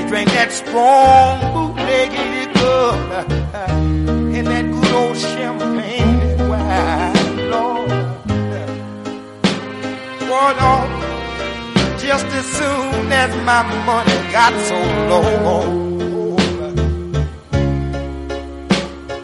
[0.10, 2.12] Drink that strong bootleg
[3.17, 7.89] in that good old champagne and wine, Lord.
[10.30, 10.84] Lord, oh,
[11.97, 14.75] just as soon as my money got so
[15.12, 15.23] low,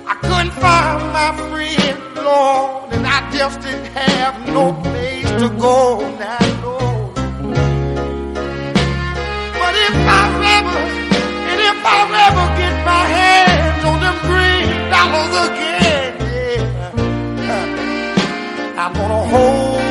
[0.07, 5.99] I couldn't find my friend, Lord, and I just didn't have no place to go
[6.17, 7.15] now, Lord.
[9.59, 10.23] But if I
[10.55, 10.79] ever
[11.51, 13.50] and if I ever get my hands
[13.83, 16.11] on them green dollars again,
[17.37, 17.65] yeah,
[18.77, 19.81] I'm gonna hold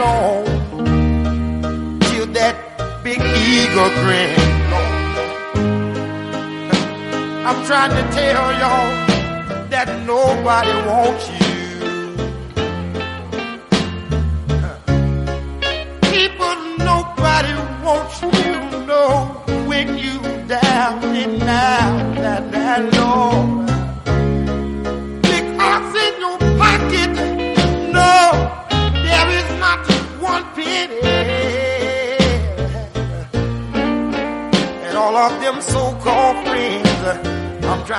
[0.00, 0.44] on
[2.10, 2.56] till that
[3.04, 4.34] big eagle grin.
[7.48, 8.90] I'm trying to tell y'all
[9.70, 11.36] that nobody wants you.
[16.10, 16.56] People,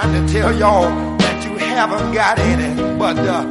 [0.02, 3.46] trying to tell y'all that you haven't got any, but uh,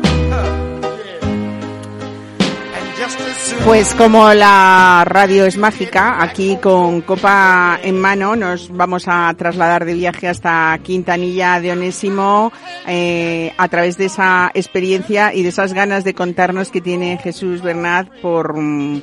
[3.65, 9.85] Pues como la radio es mágica, aquí con copa en mano nos vamos a trasladar
[9.85, 12.53] de viaje hasta Quintanilla de Onésimo
[12.87, 17.61] eh, a través de esa experiencia y de esas ganas de contarnos que tiene Jesús
[17.61, 18.55] Bernat por,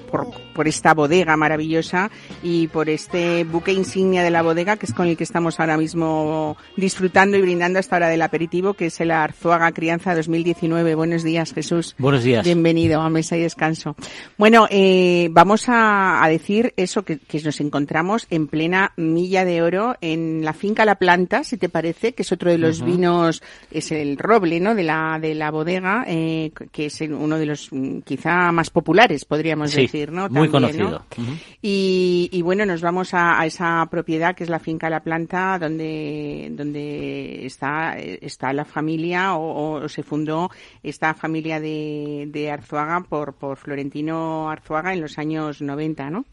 [0.09, 2.11] por, por esta bodega maravillosa
[2.41, 5.77] y por este buque insignia de la bodega que es con el que estamos ahora
[5.77, 10.95] mismo disfrutando y brindando hasta ahora del aperitivo que es el Arzuaga Crianza 2019.
[10.95, 11.95] Buenos días Jesús.
[11.97, 12.45] Buenos días.
[12.45, 13.95] Bienvenido a Mesa y Descanso.
[14.37, 19.61] Bueno, eh, vamos a, a, decir eso, que, que, nos encontramos en plena milla de
[19.61, 22.83] oro en la finca La Planta, si te parece, que es otro de los uh
[22.83, 22.85] -huh.
[22.85, 24.75] vinos, es el roble, ¿no?
[24.75, 29.25] De la, de la bodega, eh, que es uno de los mm, quizá más populares,
[29.25, 30.29] podríamos sí, decir, ¿no?
[30.29, 30.89] Muy También, conocido.
[31.17, 31.23] ¿no?
[31.23, 31.39] Uh -huh.
[31.61, 35.57] y, y, bueno, nos vamos a, a, esa propiedad que es la finca La Planta,
[35.59, 40.49] donde, donde está, está la familia o, o se fundó
[40.81, 46.25] esta familia de, de Arzuaga por, por Florentino Arzuaga en los años 90, ¿no?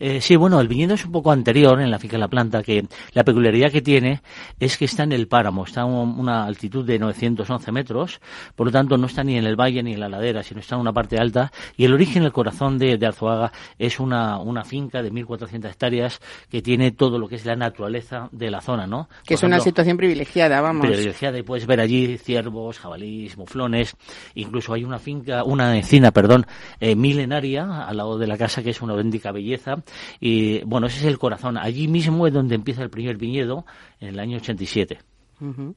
[0.00, 2.62] Eh, sí, bueno, el viñedo es un poco anterior en la finca de la planta,
[2.62, 4.22] que la peculiaridad que tiene
[4.60, 8.20] es que está en el páramo, está a una altitud de 911 metros,
[8.54, 10.76] por lo tanto no está ni en el valle ni en la ladera, sino está
[10.76, 14.64] en una parte alta, y el origen, el corazón de, de Arzuaga es una, una
[14.64, 18.86] finca de 1.400 hectáreas que tiene todo lo que es la naturaleza de la zona,
[18.86, 19.08] ¿no?
[19.08, 20.86] Que por es ejemplo, una situación privilegiada, vamos.
[20.86, 23.96] Privilegiada, y puedes ver allí ciervos, jabalíes, muflones,
[24.34, 26.46] incluso hay una finca, una encina, perdón,
[26.78, 29.76] eh, milenaria al lado de la casa que es una auténtica belleza,
[30.20, 31.56] y bueno, ese es el corazón.
[31.56, 33.64] Allí mismo es donde empieza el primer viñedo,
[34.00, 34.98] en el año 87.
[35.40, 35.74] Uh -huh.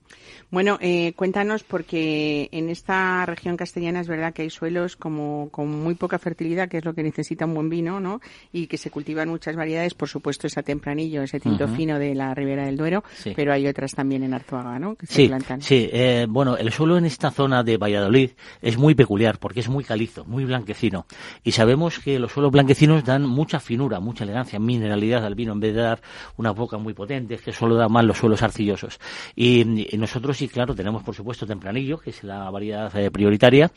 [0.50, 5.70] Bueno, eh, cuéntanos porque en esta región castellana es verdad que hay suelos como con
[5.70, 8.22] muy poca fertilidad, que es lo que necesita un buen vino, ¿no?
[8.52, 11.76] Y que se cultivan muchas variedades, por supuesto esa tempranillo, ese tinto uh -huh.
[11.76, 13.34] fino de la Ribera del Duero, sí.
[13.36, 14.96] pero hay otras también en Arzuaga, ¿no?
[14.96, 15.90] Que sí, sí.
[15.92, 19.84] Eh, bueno, el suelo en esta zona de Valladolid es muy peculiar porque es muy
[19.84, 21.06] calizo, muy blanquecino.
[21.44, 25.60] Y sabemos que los suelos blanquecinos dan mucha finura, mucha elegancia, mineralidad al vino en
[25.60, 26.02] vez de dar
[26.38, 29.00] una boca muy potente, que solo da más los suelos arcillosos.
[29.36, 33.72] Y y, nosotros sí, claro, tenemos por supuesto Tempranillo, que es la variedad eh, prioritaria.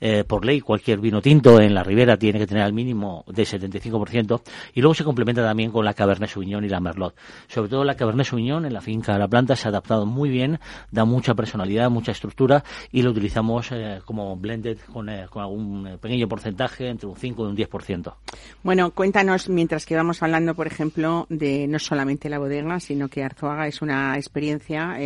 [0.00, 3.42] Eh, por ley, cualquier vino tinto en la ribera tiene que tener al mínimo de
[3.42, 4.42] 75%.
[4.74, 7.14] Y luego se complementa también con la Cabernet Sauvignon y la Merlot.
[7.46, 10.28] Sobre todo la Cabernet Sauvignon en la finca de la planta se ha adaptado muy
[10.28, 10.58] bien,
[10.90, 15.98] da mucha personalidad, mucha estructura y lo utilizamos eh, como blended con, eh, con, algún
[16.00, 18.14] pequeño porcentaje, entre un 5 y un 10%.
[18.62, 23.22] Bueno, cuéntanos, mientras que vamos hablando, por ejemplo, de no solamente la bodega, sino que
[23.22, 24.96] Arzuaga es una experiencia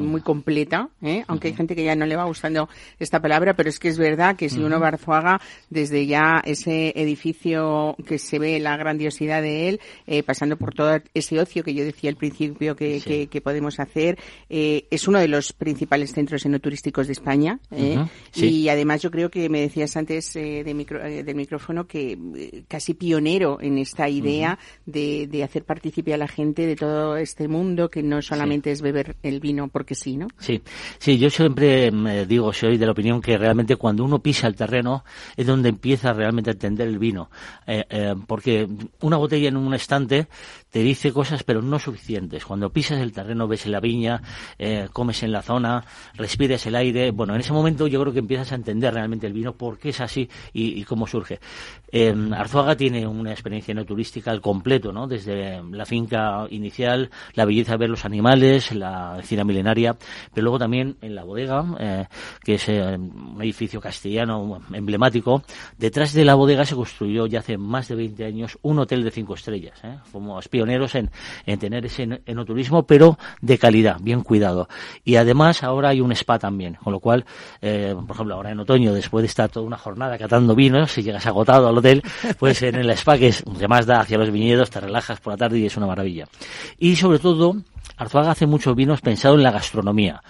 [0.00, 1.24] muy completa, ¿eh?
[1.26, 3.98] aunque hay gente que ya no le va gustando esta palabra, pero es que es
[3.98, 8.76] verdad que si uno va a Arzuaga, desde ya ese edificio que se ve la
[8.76, 13.00] grandiosidad de él, eh, pasando por todo ese ocio que yo decía al principio que,
[13.00, 13.08] sí.
[13.08, 17.58] que, que podemos hacer, eh, es uno de los principales centros enoturísticos de España.
[17.70, 17.96] ¿eh?
[17.96, 18.08] Uh -huh.
[18.30, 18.62] sí.
[18.62, 22.18] Y además yo creo que me decías antes eh, de micro, eh, del micrófono que
[22.36, 24.92] eh, casi pionero en esta idea uh -huh.
[24.92, 28.74] de, de, hacer partícipe a la gente de todo este mundo, que no solamente sí.
[28.74, 30.28] es beber el vino porque sí, ¿no?
[30.38, 30.62] Sí,
[30.98, 34.56] sí, yo siempre me digo, soy de la opinión que realmente cuando uno pisa el
[34.56, 35.04] terreno
[35.36, 37.30] es donde empieza realmente a entender el vino.
[37.66, 38.68] Eh, eh, porque
[39.00, 40.28] una botella en un estante
[40.70, 42.44] te dice cosas pero no suficientes.
[42.44, 44.22] Cuando pisas el terreno, ves la viña,
[44.58, 48.20] eh, comes en la zona, respiras el aire, bueno, en ese momento yo creo que
[48.20, 51.40] empiezas a entender realmente el vino, por qué es así y, y cómo surge.
[51.90, 55.06] Eh, Arzuaga tiene una experiencia no turística al completo, ¿no?
[55.06, 59.96] Desde la finca inicial, la belleza de ver los animales, la cina milenaria,
[60.32, 62.06] pero luego también en la bodega, eh,
[62.42, 65.42] que es eh, un edificio castellano emblemático.
[65.78, 69.10] Detrás de la bodega se construyó ya hace más de 20 años un hotel de
[69.10, 69.78] cinco estrellas.
[69.84, 69.98] ¿eh?
[70.04, 71.10] Fuimos pioneros en,
[71.46, 74.68] en tener ese enoturismo, pero de calidad, bien cuidado.
[75.04, 77.24] Y además ahora hay un spa también, con lo cual,
[77.60, 81.02] eh, por ejemplo, ahora en otoño, después de estar toda una jornada catando vinos, si
[81.02, 82.02] llegas agotado al hotel,
[82.38, 85.32] pues en el spa, que es que más da hacia los viñedos, te relajas por
[85.34, 86.26] la tarde y es una maravilla.
[86.78, 87.56] Y sobre todo,
[87.96, 90.22] Arzuaga hace muchos vinos pensado en la gastronomía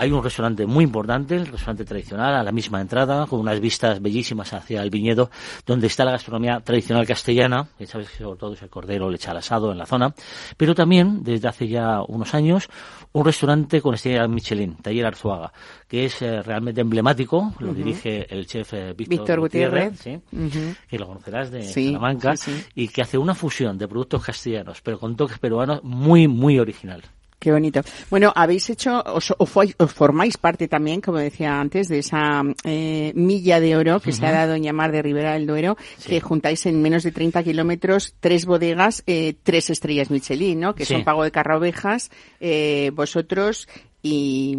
[0.00, 4.00] hay un restaurante muy importante, el restaurante tradicional, a la misma entrada, con unas vistas
[4.00, 5.28] bellísimas hacia el viñedo,
[5.66, 9.28] donde está la gastronomía tradicional castellana, que sabes que sobre todo es el cordero leche
[9.28, 10.14] al asado en la zona,
[10.56, 12.68] pero también, desde hace ya unos años,
[13.12, 15.52] un restaurante con estrella Michelin, Taller Arzuaga,
[15.88, 21.50] que es eh, realmente emblemático, lo dirige el chef eh, Víctor, Gutiérrez, que lo conocerás
[21.50, 22.34] de Salamanca,
[22.76, 27.02] y que hace una fusión de productos castellanos, pero con toques peruanos muy, muy original.
[27.38, 27.82] Qué bonito.
[28.10, 29.32] Bueno, habéis hecho, os,
[29.94, 34.32] formáis parte también, como decía antes, de esa eh, milla de oro que se ha
[34.32, 38.44] dado en llamar de Ribera del Duero, que juntáis en menos de 30 kilómetros tres
[38.44, 40.74] bodegas, eh, tres estrellas Michelin, ¿no?
[40.74, 43.68] Que son Pago de Carrovejas, eh, vosotros
[44.02, 44.56] y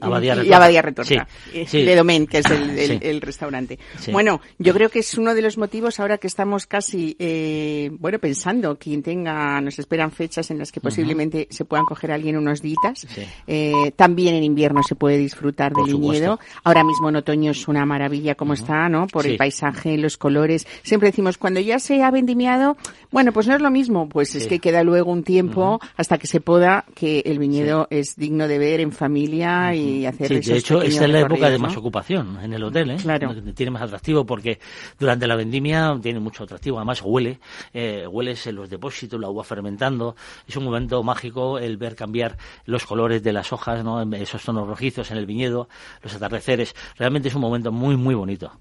[0.00, 3.78] Abadía Retorta, de Domen, que es el, restaurante.
[4.12, 8.18] Bueno, yo creo que es uno de los motivos ahora que estamos casi, eh, bueno,
[8.18, 12.36] pensando quien tenga, nos esperan fechas en las que posiblemente se puedan coger a alguien
[12.36, 13.06] unos días.
[13.46, 16.38] Eh, también en invierno se puede disfrutar del viñedo.
[16.62, 19.06] Ahora mismo en otoño es una maravilla como está, ¿no?
[19.06, 20.66] Por el paisaje, los colores.
[20.82, 22.76] Siempre decimos, cuando ya se ha vendimiado,
[23.10, 26.26] bueno, pues no es lo mismo, pues es que queda luego un tiempo hasta que
[26.26, 30.58] se poda que el viñedo es digno de ver en familia y hacer sí, de
[30.58, 32.96] hecho, esta es la época de más ocupación en el hotel, ¿eh?
[32.96, 33.34] Claro.
[33.54, 34.58] Tiene más atractivo porque
[34.98, 36.78] durante la vendimia tiene mucho atractivo.
[36.78, 37.40] Además, huele,
[37.72, 40.16] eh, hueles en los depósitos, la uva fermentando.
[40.46, 44.02] Es un momento mágico el ver cambiar los colores de las hojas, ¿no?
[44.14, 45.68] Esos tonos rojizos en el viñedo,
[46.02, 46.74] los atardeceres.
[46.98, 48.52] Realmente es un momento muy, muy bonito.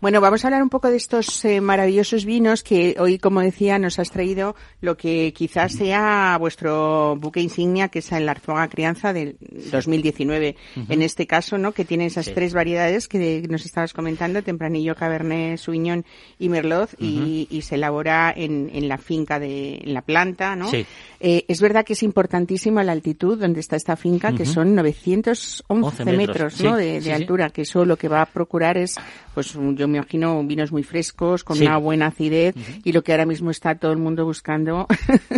[0.00, 3.78] Bueno, vamos a hablar un poco de estos eh, maravillosos vinos que hoy, como decía,
[3.78, 9.12] nos has traído lo que quizás sea vuestro buque insignia, que es el Arzuaga Crianza
[9.12, 10.56] del 2019
[10.88, 11.72] en este caso, ¿no?
[11.72, 16.04] Que tiene esas tres variedades que nos estabas comentando, Tempranillo, Cabernet, Sauvignon
[16.38, 20.70] y Merlot y, se elabora en, en, la finca de en la planta, ¿no?
[21.24, 26.04] Eh, es verdad que es importantísima la altitud donde está esta finca, que son 911
[26.16, 26.76] metros, ¿no?
[26.76, 28.96] de, altura, que eso lo que va a procurar es,
[29.34, 33.26] pues yo me imagino vinos muy frescos, con una buena acidez y lo que ahora
[33.26, 34.86] mismo está todo el mundo buscando,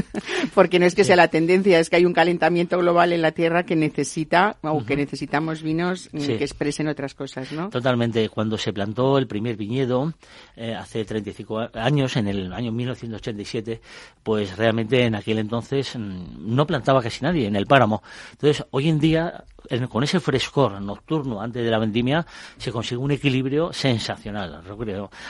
[0.55, 3.33] porque no es que sea la tendencia, es que hay un calentamiento global en la
[3.33, 7.69] Tierra que necesita o que necesitamos vinos mm, que expresen otras cosas, ¿no?
[7.71, 8.29] Totalmente.
[8.29, 10.13] Cuando se plantó el primer viñedo
[10.57, 13.81] eh, hace 35 años, en el año 1987,
[14.23, 18.03] pues realmente en aquel entonces mm, no plantaba casi nadie en el páramo.
[18.33, 19.45] Entonces, hoy en día
[19.89, 22.27] con ese frescor nocturno antes de la vendimia
[22.59, 24.63] se consigue un equilibrio sensacional.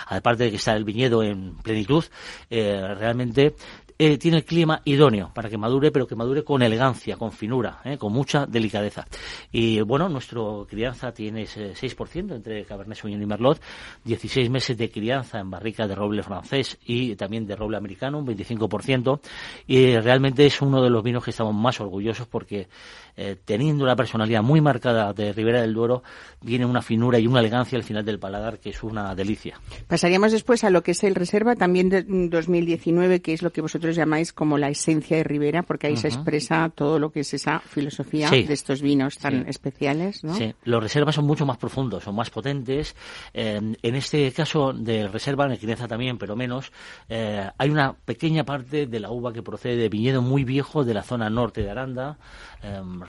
[0.09, 2.05] Aparte de que está el viñedo en plenitud,
[2.51, 3.55] eh, realmente
[3.96, 7.80] eh, tiene el clima idóneo para que madure, pero que madure con elegancia, con finura,
[7.85, 9.07] eh, con mucha delicadeza.
[9.52, 13.61] Y bueno, nuestro crianza tiene ese 6% entre Cabernet Sauvignon y Merlot,
[14.04, 18.26] 16 meses de crianza en barrica de roble francés y también de roble americano, un
[18.26, 19.20] 25%.
[19.66, 22.68] Y realmente es uno de los vinos que estamos más orgullosos porque
[23.16, 26.02] eh, teniendo una personalidad muy marcada de Ribera del Duero,
[26.40, 29.61] viene una finura y una elegancia al final del paladar que es una delicia.
[29.87, 33.61] Pasaríamos después a lo que es el Reserva, también de 2019, que es lo que
[33.61, 37.35] vosotros llamáis como la esencia de Ribera, porque ahí se expresa todo lo que es
[37.35, 40.35] esa filosofía de estos vinos tan especiales, ¿no?
[40.35, 42.94] Sí, los Reservas son mucho más profundos, son más potentes.
[43.33, 46.73] Eh, en este caso de Reserva, en crianza también, pero menos,
[47.09, 50.94] eh, hay una pequeña parte de la uva que procede de viñedo muy viejo de
[50.94, 52.18] la zona norte de Aranda,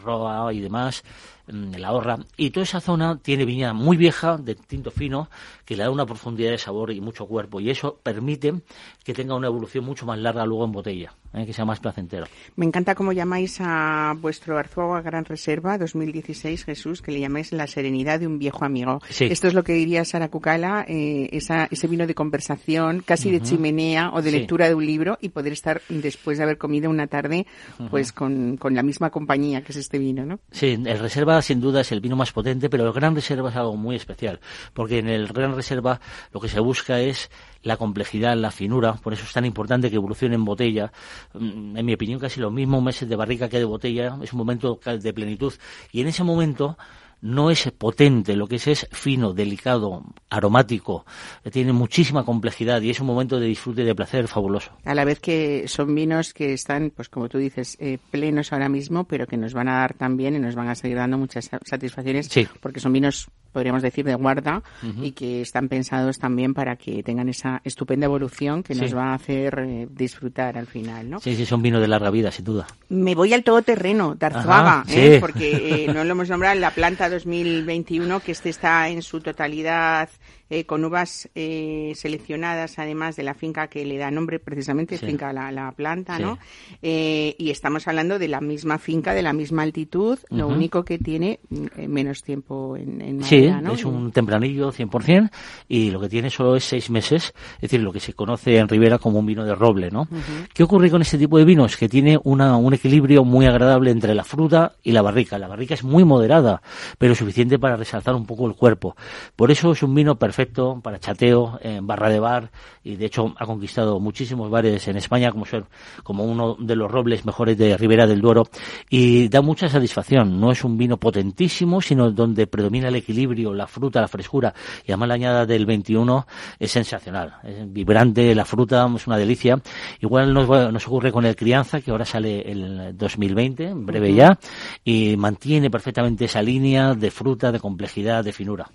[0.03, 1.03] Roa y demás,
[1.47, 2.19] en la Horra.
[2.37, 5.29] Y toda esa zona tiene viña muy vieja, de tinto fino,
[5.65, 7.59] que le da una profundidad de sabor y mucho cuerpo.
[7.59, 8.61] Y eso permite
[9.03, 11.45] que tenga una evolución mucho más larga luego en botella, ¿eh?
[11.45, 12.25] que sea más placentero.
[12.55, 17.67] Me encanta cómo llamáis a vuestro Arzuaga Gran Reserva 2016, Jesús, que le llamáis la
[17.67, 19.01] serenidad de un viejo amigo.
[19.19, 24.11] Esto es lo que diría Sara Cucala, eh, ese vino de conversación, casi de chimenea
[24.13, 27.45] o de lectura de un libro y poder estar después de haber comido una tarde
[27.89, 30.39] pues con, con la misma compañía que es este vino, ¿no?
[30.51, 33.55] Sí, el Reserva sin duda es el vino más potente, pero el Gran Reserva es
[33.55, 34.39] algo muy especial,
[34.73, 35.99] porque en el Gran Reserva
[36.31, 37.29] lo que se busca es
[37.65, 40.91] la complejidad, la finura, por eso es tan importante que evolucione en botella.
[41.33, 44.37] Mm, en mi opinión, casi los mismos meses de barrica que de botella, es un
[44.37, 45.53] momento de plenitud.
[45.91, 46.77] Y en ese momento
[47.21, 51.05] no es potente, lo que es es fino, delicado, aromático,
[51.51, 54.71] tiene muchísima complejidad y es un momento de disfrute y de placer fabuloso.
[54.83, 58.69] A la vez que son vinos que están, pues como tú dices, eh, plenos ahora
[58.69, 61.49] mismo, pero que nos van a dar también y nos van a seguir dando muchas
[61.63, 64.61] satisfacciones, porque son vinos podríamos decir, de guarda
[65.01, 69.13] y que están pensados también para que tengan esa estupenda evolución que nos va a
[69.13, 71.21] hacer eh, disfrutar al final, ¿no?
[71.21, 72.67] Sí, sí, son vinos de larga vida, sin duda.
[72.89, 75.19] Me voy al todoterreno de Arzuaga, ¿eh?
[75.21, 80.09] porque no lo hemos nombrado en la planta 2021, que este está en su totalidad
[80.47, 85.33] eh, con uvas eh, seleccionadas, además de la finca que le da nombre precisamente, finca
[85.33, 86.37] la, la planta, ¿no?
[86.83, 90.99] Eh, y estamos hablando de la misma finca, de la misma altitud, lo único que
[90.99, 95.31] tiene mm, menos tiempo en, en madera, Sí, es un tempranillo 100%
[95.67, 98.67] y lo que tiene solo es seis meses, es decir, lo que se conoce en
[98.67, 100.07] Ribera como un vino de roble, ¿no?
[100.53, 101.75] ¿Qué ocurre con este tipo de vinos?
[101.75, 105.37] Que tiene una, un equilibrio muy agradable entre la fruta y la barrica.
[105.39, 106.61] La barrica es muy moderada,
[106.97, 108.95] pero suficiente para resaltar un poco el cuerpo.
[109.35, 112.51] Por eso es un vino perfecto perfecto para chateo en barra de bar
[112.83, 115.63] y de hecho ha conquistado muchísimos bares en España como ser
[116.03, 118.43] como uno de los robles mejores de Ribera del Duero
[118.89, 120.39] y da mucha satisfacción.
[120.39, 124.53] No es un vino potentísimo, sino donde predomina el equilibrio, la fruta, la frescura
[124.85, 126.27] y además la añada del 21
[126.59, 129.61] es sensacional, es vibrante, la fruta es una delicia.
[130.01, 134.37] Igual nos, nos ocurre con el crianza que ahora sale el 2020, en breve ya,
[134.83, 138.69] y mantiene perfectamente esa línea de fruta, de complejidad, de finura.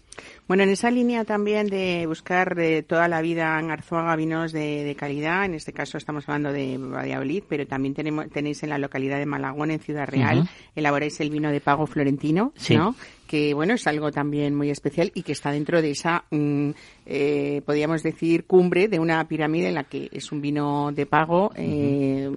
[0.50, 4.96] Bueno, en esa línea también de buscar de toda la vida en Arzuaga vinos de,
[4.98, 9.20] calidad, en este caso estamos hablando de Valladolid, pero también tenemos, tenéis en la localidad
[9.20, 12.96] de Malagón, en Ciudad Real, elaboráis el vino de pago florentino, ¿no?
[13.28, 16.70] que bueno es algo también muy especial y que está dentro de esa mm,
[17.06, 21.52] eh, podríamos decir cumbre de una pirámide en la que es un vino de pago
[21.54, 22.28] eh,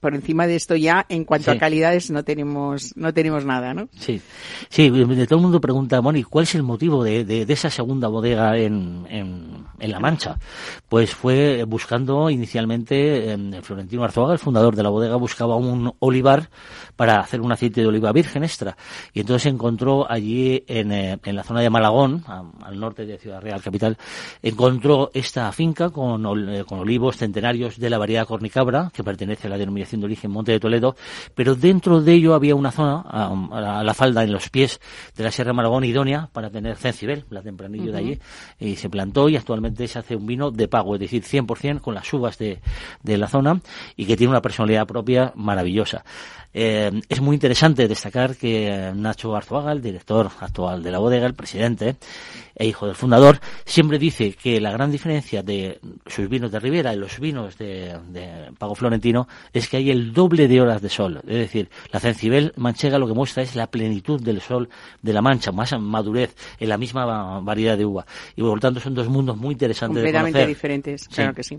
[0.00, 3.88] por encima de esto ya, en cuanto a calidades, no tenemos, no tenemos nada, ¿no?
[3.98, 4.20] Sí,
[4.68, 8.56] sí, todo el mundo pregunta, Moni, ¿cuál es el motivo de, de, esa segunda bodega
[8.56, 10.38] en, en, en, La Mancha?
[10.88, 16.48] Pues fue buscando inicialmente, Florentino Arzuaga, el fundador de la bodega, buscaba un olivar
[16.96, 18.76] para hacer un aceite de oliva virgen extra.
[19.12, 23.40] Y entonces encontró allí en, eh, en la zona de Malagón, al norte de Ciudad
[23.40, 23.98] Real Capital,
[24.42, 29.50] encontró esta finca con, eh, con olivos centenarios de la variedad cornicabra, que pertenece a
[29.50, 30.94] la denominación de origen Monte de Toledo,
[31.34, 34.80] pero dentro de ello había una zona, a, la falda, en los pies
[35.16, 38.18] de la Sierra Malagón idónea para tener cencibel, la tempranillo de allí,
[38.58, 41.94] y se plantó y actualmente se hace un vino de pago, es decir, 100% con
[41.94, 42.60] las uvas de,
[43.02, 43.60] de la zona
[43.96, 46.04] y que tiene una personalidad propia maravillosa.
[46.52, 51.34] Eh, es muy interesante destacar que Nacho Arzuaga, el director actual de la bodega, el
[51.34, 51.96] presidente
[52.56, 56.92] e hijo del fundador, siempre dice que la gran diferencia de sus vinos de Ribera
[56.92, 57.96] y los vinos de,
[58.58, 61.20] Pago Florentino es que hay el doble de horas de sol.
[61.26, 64.68] Es decir, la Cencibel manchega lo que muestra es la plenitud del sol
[65.00, 68.04] de la mancha, más madurez en la misma variedad de uva.
[68.36, 71.58] Y por lo tanto son dos mundos muy interesantes Completamente diferentes, claro que sí.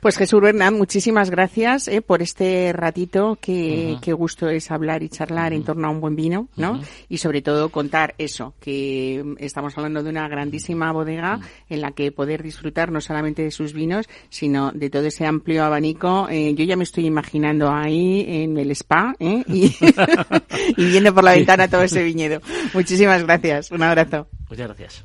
[0.00, 5.10] Pues Jesús Bernal, muchísimas gracias eh, por este ratito que, que gusto es hablar y
[5.10, 6.80] charlar en torno a un buen vino, ¿no?
[7.10, 12.12] Y sobre todo contar eso, que estamos hablando de una grandísima bodega en la que
[12.12, 16.28] poder disfrutar no solamente de sus vinos, sino de todo ese amplio abanico.
[16.30, 19.44] Eh, yo ya me estoy imaginando ahí en el spa ¿eh?
[19.48, 19.76] y,
[20.78, 22.40] y viendo por la ventana todo ese viñedo.
[22.72, 23.70] Muchísimas gracias.
[23.70, 24.28] Un abrazo.
[24.48, 25.04] Muchas gracias.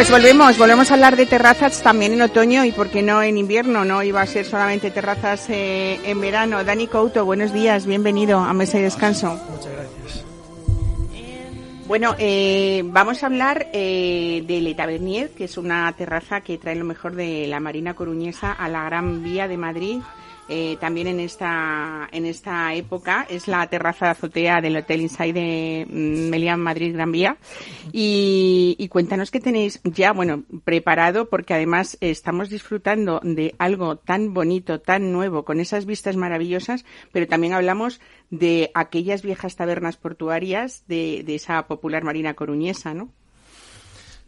[0.00, 3.36] Pues volvemos, volvemos a hablar de terrazas también en otoño y por qué no en
[3.36, 6.64] invierno, no iba a ser solamente terrazas eh, en verano.
[6.64, 9.38] Dani Couto, buenos días, bienvenido a Mesa y Descanso.
[9.50, 10.24] Muchas gracias.
[11.86, 16.76] Bueno, eh, vamos a hablar eh, de Le Tavernier, que es una terraza que trae
[16.76, 19.98] lo mejor de la Marina Coruñesa a la Gran Vía de Madrid
[20.52, 23.24] eh, también en esta, en esta época.
[23.30, 27.36] Es la terraza de azotea del Hotel Inside de mm, Melián Madrid Gran Vía.
[27.92, 34.34] Y, y cuéntanos qué tenéis ya, bueno, preparado, porque además estamos disfrutando de algo tan
[34.34, 40.82] bonito, tan nuevo, con esas vistas maravillosas, pero también hablamos de aquellas viejas tabernas portuarias
[40.88, 43.12] de, de esa popular marina coruñesa, ¿no?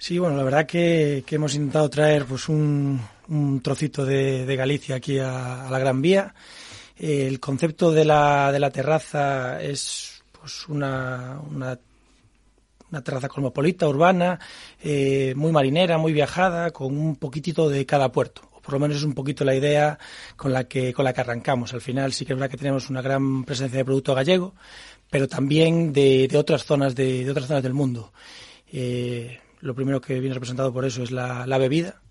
[0.03, 5.21] Sí, bueno, la verdad que, hemos intentado traer pues un, un trocito de, Galicia aquí
[5.21, 6.35] a, la Gran Vía.
[6.97, 11.79] el concepto de la, de la terraza es pues una, una,
[12.91, 14.41] una terraza cosmopolita, urbana,
[14.83, 18.43] eh, muy marinera, muy viajada, con un poquitito de cada puerto.
[18.61, 20.01] Por lo menos es un poquito la idea
[20.35, 21.75] con la que, con la que arrancamos.
[21.75, 24.57] Al final sí que es verdad que tenemos una gran presencia de producto gallego,
[25.09, 28.13] pero también de, otras zonas de, de otras zonas del mundo.
[28.73, 32.03] Eh, lo primero que viene representado por eso es la, la bebida,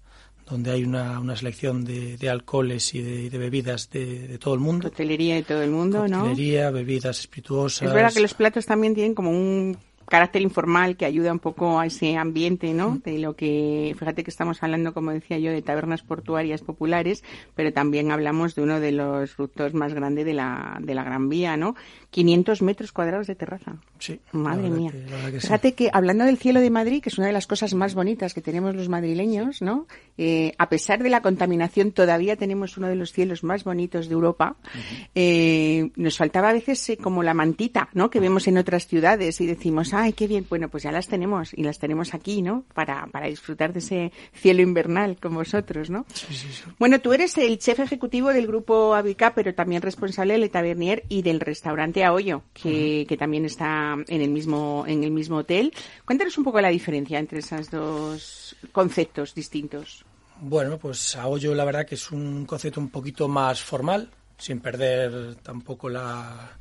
[0.49, 4.53] donde hay una, una selección de, de, alcoholes y de, de bebidas de, de, todo
[4.53, 4.87] el mundo.
[4.87, 6.23] Hotelería de todo el mundo, ¿no?
[6.25, 7.87] Bebidas espirituosas.
[7.87, 9.77] Es verdad que los platos también tienen como un
[10.11, 12.99] carácter informal que ayuda un poco a ese ambiente, ¿no?
[13.03, 17.23] De lo que, fíjate que estamos hablando, como decía yo, de tabernas portuarias populares,
[17.55, 21.29] pero también hablamos de uno de los frutos más grandes de la, de la Gran
[21.29, 21.75] Vía, ¿no?
[22.11, 23.77] 500 metros cuadrados de terraza.
[23.97, 24.19] Sí.
[24.33, 24.91] Madre mía.
[24.91, 25.73] Que, que fíjate sí.
[25.75, 28.41] que hablando del cielo de Madrid, que es una de las cosas más bonitas que
[28.41, 29.87] tenemos los madrileños, ¿no?
[30.17, 34.13] Eh, a pesar de la contaminación, todavía tenemos uno de los cielos más bonitos de
[34.13, 34.57] Europa.
[34.61, 35.09] Uh -huh.
[35.15, 38.09] eh, nos faltaba a veces eh, como la mantita, ¿no?
[38.09, 40.45] Que vemos en otras ciudades y decimos, ay, qué bien.
[40.49, 42.65] Bueno, pues ya las tenemos y las tenemos aquí, ¿no?
[42.73, 46.05] Para, para disfrutar de ese cielo invernal con vosotros, ¿no?
[46.13, 46.63] Sí, sí, sí.
[46.77, 51.21] Bueno, tú eres el chef ejecutivo del grupo Avica, pero también responsable del Tavernier y
[51.21, 55.73] del restaurante a hoyo, que, también está en el mismo en el mismo hotel.
[56.05, 60.05] Cuéntanos un poco la diferencia entre esos dos conceptos distintos.
[60.39, 64.59] Bueno, pues a hoyo la verdad que es un concepto un poquito más formal, sin
[64.59, 66.57] perder tampoco la,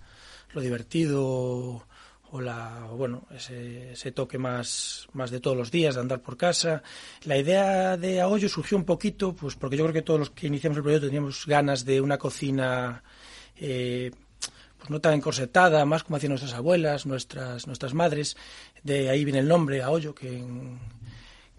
[0.52, 1.86] lo divertido
[2.32, 6.36] o la bueno ese, ese, toque más más de todos los días de andar por
[6.36, 6.82] casa
[7.24, 10.46] la idea de Aollo surgió un poquito pues porque yo creo que todos los que
[10.46, 13.02] iniciamos el proyecto teníamos ganas de una cocina
[13.56, 14.12] eh,
[14.80, 18.36] pues no tan encorsetada más como hacían nuestras abuelas nuestras nuestras madres
[18.82, 20.80] de ahí viene el nombre Aollo que en,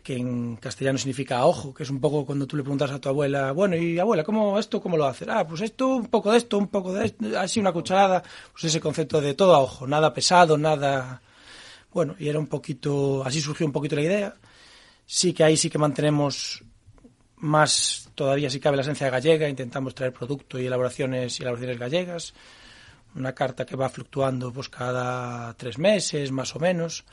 [0.04, 3.10] que en castellano significa ojo, que es un poco cuando tú le preguntas a tu
[3.10, 5.28] abuela, bueno, y abuela, ¿cómo esto cómo lo haces?
[5.30, 8.64] Ah, pues esto, un poco de esto, un poco de esto, así una cucharada, pues
[8.66, 11.22] ese concepto de todo a ojo, nada pesado, nada...
[11.94, 14.36] Bueno, y era un poquito, así surgió un poquito la idea.
[15.06, 16.64] Sí que ahí sí que mantenemos
[17.36, 22.34] más todavía si cabe la esencia gallega, intentamos traer producto y elaboraciones y elaboraciones gallegas,
[23.16, 27.06] una carta que va fluctuando pues cada tres meses más o menos.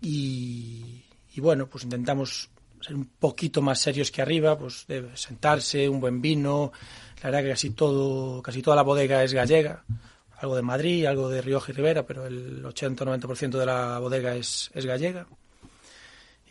[0.00, 1.02] Y
[1.34, 2.50] y bueno, pues intentamos
[2.80, 6.72] ser un poquito más serios que arriba, pues de sentarse, un buen vino,
[7.22, 9.84] la verdad que casi todo, casi toda la bodega es gallega,
[10.38, 14.70] algo de Madrid, algo de Rioja y Rivera, pero el 80-90% de la bodega es,
[14.74, 15.26] es gallega.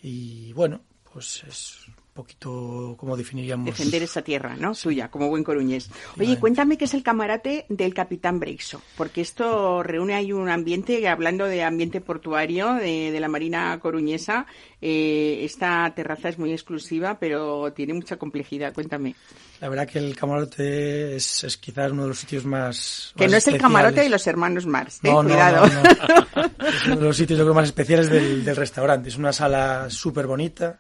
[0.02, 0.82] Y bueno,
[1.12, 3.66] pues es poquito como definiríamos.
[3.66, 4.76] Defender esa tierra, ¿no?
[4.76, 5.90] Suya, como buen coruñés.
[6.20, 11.08] Oye, cuéntame qué es el camarote del Capitán Breixo, porque esto reúne ahí un ambiente,
[11.08, 14.46] hablando de ambiente portuario de, de la Marina Coruñesa,
[14.82, 18.74] eh, esta terraza es muy exclusiva, pero tiene mucha complejidad.
[18.74, 19.16] Cuéntame.
[19.62, 23.14] La verdad que el camarote es, es quizás uno de los sitios más.
[23.16, 25.10] Que más no es el camarote de los hermanos Mars, ¿eh?
[25.12, 25.68] No, Cuidado.
[25.68, 26.68] No, no, no.
[26.68, 29.10] es uno de los sitios más especiales del, del restaurante.
[29.10, 30.80] Es una sala súper bonita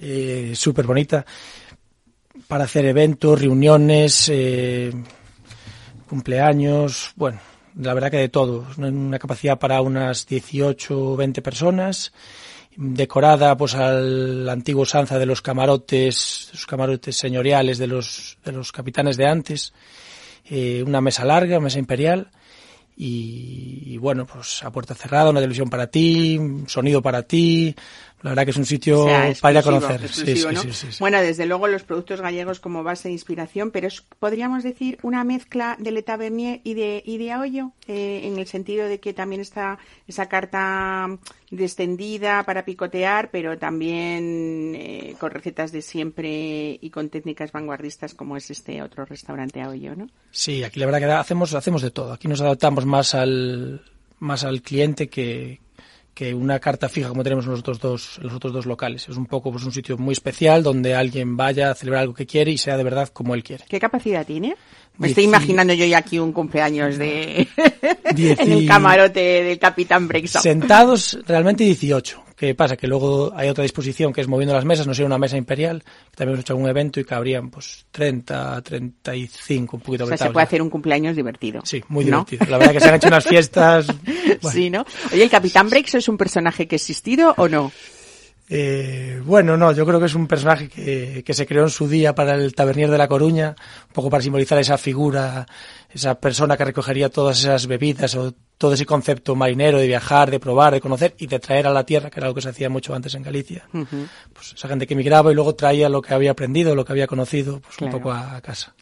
[0.00, 1.24] eh, bonita
[2.46, 4.92] para hacer eventos, reuniones, eh,
[6.08, 7.40] cumpleaños, bueno,
[7.76, 8.66] la verdad que de todo.
[8.76, 12.12] Una capacidad para unas 18 o 20 personas,
[12.76, 18.72] decorada pues al antiguo usanza de los camarotes, los camarotes señoriales de los, de los
[18.72, 19.72] capitanes de antes,
[20.48, 22.30] eh, una mesa larga, mesa imperial,
[23.00, 27.76] y, y, bueno, pues a puerta cerrada, una televisión para ti, sonido para ti.
[28.22, 30.08] La verdad que es un sitio o sea, para ir a conocer.
[30.08, 30.60] Sí, sí, ¿no?
[30.60, 34.64] sí, sí, bueno, desde luego los productos gallegos como base de inspiración, pero es, podríamos
[34.64, 38.88] decir una mezcla de Le Tavernier y de, y de Aollo, eh, en el sentido
[38.88, 39.78] de que también está
[40.08, 41.08] esa carta
[41.50, 48.36] descendida para picotear, pero también eh, con recetas de siempre y con técnicas vanguardistas como
[48.36, 50.08] es este otro restaurante Aollo, ¿no?
[50.30, 52.12] Sí, aquí la verdad que hacemos, hacemos de todo.
[52.12, 53.82] Aquí nos adaptamos más al
[54.20, 55.60] más al cliente que,
[56.18, 59.08] que una carta fija como tenemos en los otros dos, los otros dos locales.
[59.08, 62.26] Es un poco pues, un sitio muy especial donde alguien vaya a celebrar algo que
[62.26, 63.64] quiere y sea de verdad como él quiere.
[63.68, 64.56] ¿Qué capacidad tiene?
[64.96, 67.46] Me estoy imaginando yo ya aquí un cumpleaños de
[68.04, 70.42] en el camarote del Capitán Brexon.
[70.42, 72.24] Sentados realmente 18.
[72.38, 72.76] ¿Qué pasa?
[72.76, 75.82] Que luego hay otra disposición que es moviendo las mesas, no sería una mesa imperial,
[75.82, 80.16] que también hemos hecho algún evento y cabrían pues 30, 35, un poquito O sea,
[80.16, 81.62] se puede hacer un cumpleaños divertido.
[81.64, 82.46] Sí, muy divertido.
[82.48, 83.86] La verdad que se han hecho unas fiestas...
[84.52, 84.86] Sí, ¿no?
[85.12, 87.72] Oye, ¿el Capitán Brexon es un personaje que ha existido o no?
[88.50, 91.86] Eh, bueno, no, yo creo que es un personaje que, que, se creó en su
[91.86, 93.54] día para el tabernier de La Coruña,
[93.88, 95.46] un poco para simbolizar esa figura,
[95.90, 100.40] esa persona que recogería todas esas bebidas o todo ese concepto marinero de viajar, de
[100.40, 102.68] probar, de conocer y de traer a la tierra, que era algo que se hacía
[102.68, 103.68] mucho antes en Galicia.
[104.32, 107.06] Pues esa gente que emigraba y luego traía lo que había aprendido, lo que había
[107.06, 108.74] conocido, pues un poco a, casa.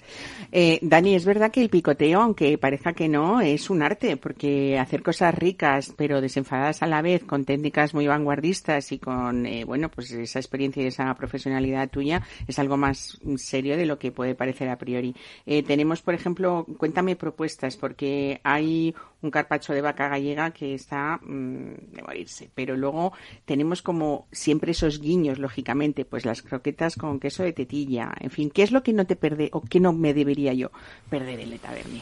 [0.53, 4.79] Eh, Dani, es verdad que el picoteo, aunque parezca que no, es un arte, porque
[4.79, 9.65] hacer cosas ricas pero desenfadadas a la vez, con técnicas muy vanguardistas y con, eh,
[9.65, 14.13] bueno, pues esa experiencia y esa profesionalidad tuya, es algo más serio de lo que
[14.13, 15.15] puede parecer a priori.
[15.47, 18.95] Eh, tenemos, por ejemplo, cuéntame propuestas, porque hay
[19.27, 22.49] un carpacho de vaca gallega que está mm, de morirse.
[22.55, 23.13] Pero luego
[23.45, 28.13] tenemos como siempre esos guiños, lógicamente, pues las croquetas con queso de tetilla.
[28.21, 30.71] En fin, ¿qué es lo que no te perde o qué no me debería yo
[31.11, 32.01] perder en la taberna?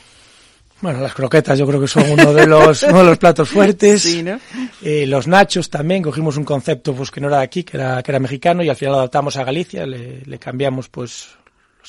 [0.81, 4.05] Bueno, las croquetas yo creo que son uno de los, uno de los platos fuertes.
[4.83, 8.03] Eh, los nachos también, cogimos un concepto pues que no era de aquí, que era,
[8.03, 11.39] que era mexicano y al final lo adaptamos a Galicia, le, le cambiamos pues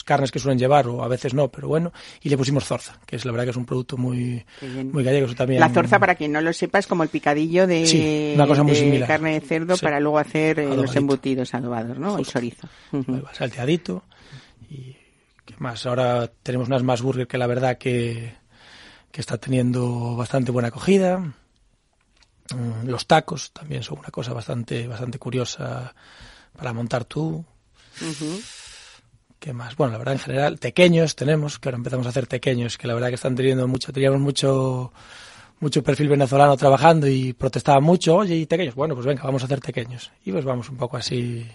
[0.04, 1.92] carnes que suelen llevar, o a veces no, pero bueno,
[2.22, 4.46] y le pusimos zorza, que es la verdad que es un producto muy,
[4.92, 5.60] muy gallego también.
[5.60, 8.76] La zorza, para quien no lo sepa, es como el picadillo de, una cosa muy
[8.76, 12.18] de carne de cerdo para luego hacer eh, los embutidos adobados, ¿no?
[12.18, 12.68] El chorizo.
[13.34, 14.04] Salteadito.
[14.70, 14.96] Y
[15.46, 15.86] ¿qué más?
[15.86, 18.34] Ahora tenemos unas más burger que la verdad que,
[19.12, 21.20] que está teniendo bastante buena acogida.
[21.20, 25.94] Mm, los tacos también son una cosa bastante, bastante curiosa
[26.56, 27.46] para montar tú.
[29.40, 29.76] ¿Qué más?
[29.76, 32.94] Bueno, la verdad en general, pequeños tenemos, que ahora empezamos a hacer pequeños, que la
[32.94, 34.92] verdad que están teniendo mucho, teníamos mucho
[35.60, 39.46] mucho perfil venezolano trabajando y protestaban mucho, oye, y pequeños, bueno, pues venga, vamos a
[39.46, 40.12] hacer pequeños.
[40.24, 41.46] Y pues vamos un poco así.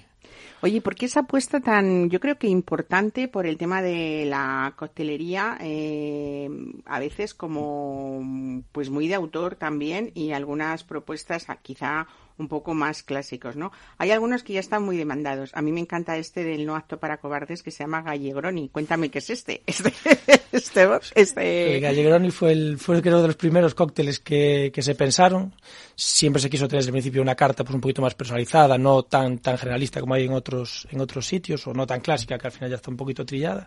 [0.62, 4.74] Oye, ¿por qué esa apuesta tan, yo creo que importante por el tema de la
[4.76, 6.50] coctelería, eh,
[6.84, 12.06] a veces como, pues muy de autor también y algunas propuestas quizá
[12.38, 13.72] un poco más clásicos, ¿no?
[13.98, 15.50] Hay algunos que ya están muy demandados.
[15.54, 18.68] A mí me encanta este del no acto para cobardes que se llama Gallegroni.
[18.68, 19.62] Cuéntame qué es este.
[19.70, 19.92] Este,
[20.52, 21.76] este, este...
[21.76, 25.54] El Gallegroni fue el, fue creo de los primeros cócteles que, que se pensaron.
[25.94, 29.04] Siempre se quiso tener desde el principio una carta pues un poquito más personalizada, no
[29.04, 32.46] tan, tan generalista como hay en otros, en otros sitios, o no tan clásica que
[32.46, 33.66] al final ya está un poquito trillada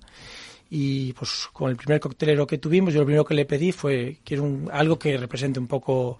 [0.75, 4.17] y pues con el primer coctelero que tuvimos yo lo primero que le pedí fue
[4.23, 6.19] quiero un, algo que represente un poco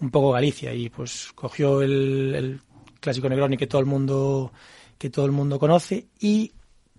[0.00, 2.60] un poco Galicia y pues cogió el, el
[3.00, 4.52] clásico Negroni que todo el mundo
[4.98, 6.52] que todo el mundo conoce y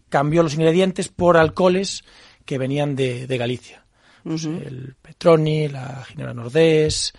[0.07, 2.03] cambió los ingredientes por alcoholes
[2.45, 3.85] que venían de, de Galicia.
[4.23, 7.13] Pues el Petroni, la Ginebra Nordés,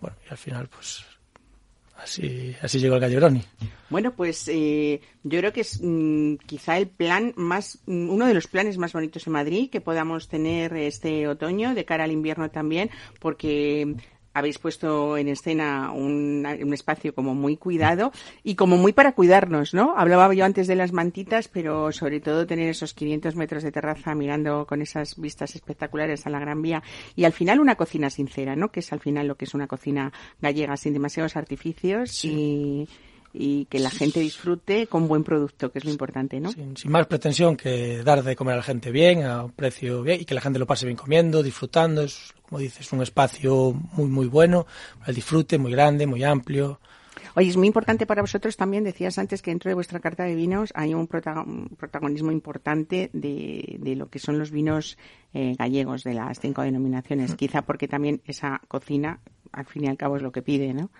[0.00, 1.04] bueno, y al final pues
[1.96, 3.42] así, así llegó el Gallegroni.
[3.90, 8.34] Bueno, pues eh, yo creo que es mm, quizá el plan más, mm, uno de
[8.34, 12.50] los planes más bonitos en Madrid que podamos tener este otoño, de cara al invierno
[12.50, 13.96] también, porque
[14.34, 18.12] habéis puesto en escena un, un, espacio como muy cuidado
[18.42, 19.94] y como muy para cuidarnos, ¿no?
[19.96, 24.14] Hablaba yo antes de las mantitas, pero sobre todo tener esos 500 metros de terraza
[24.14, 26.82] mirando con esas vistas espectaculares a la Gran Vía
[27.14, 28.70] y al final una cocina sincera, ¿no?
[28.70, 32.88] Que es al final lo que es una cocina gallega sin demasiados artificios y
[33.36, 36.52] y que la gente disfrute con buen producto, que es lo importante, ¿no?
[36.52, 40.20] Sin, más pretensión que dar de comer a la gente bien, a un precio bien
[40.20, 42.02] y que la gente lo pase bien comiendo, disfrutando.
[42.02, 44.66] Es, como dices, un espacio muy, muy bueno
[45.00, 46.78] para el disfrute, muy grande, muy amplio.
[47.34, 50.36] Oye, es muy importante para vosotros también, decías antes que dentro de vuestra carta de
[50.36, 54.96] vinos hay un, protagonismo importante de, de, lo que son los vinos
[55.32, 57.34] eh, gallegos de las cinco denominaciones, mm.
[57.34, 59.18] quizá porque también esa cocina,
[59.50, 60.90] al fin y al cabo, es lo que pide, ¿no?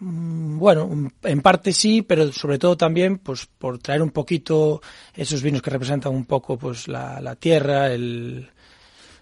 [0.00, 4.80] Mm, bueno, en parte sí, pero sobre todo también pues por traer un poquito
[5.14, 8.48] esos vinos que representan un poco pues la, tierra, el,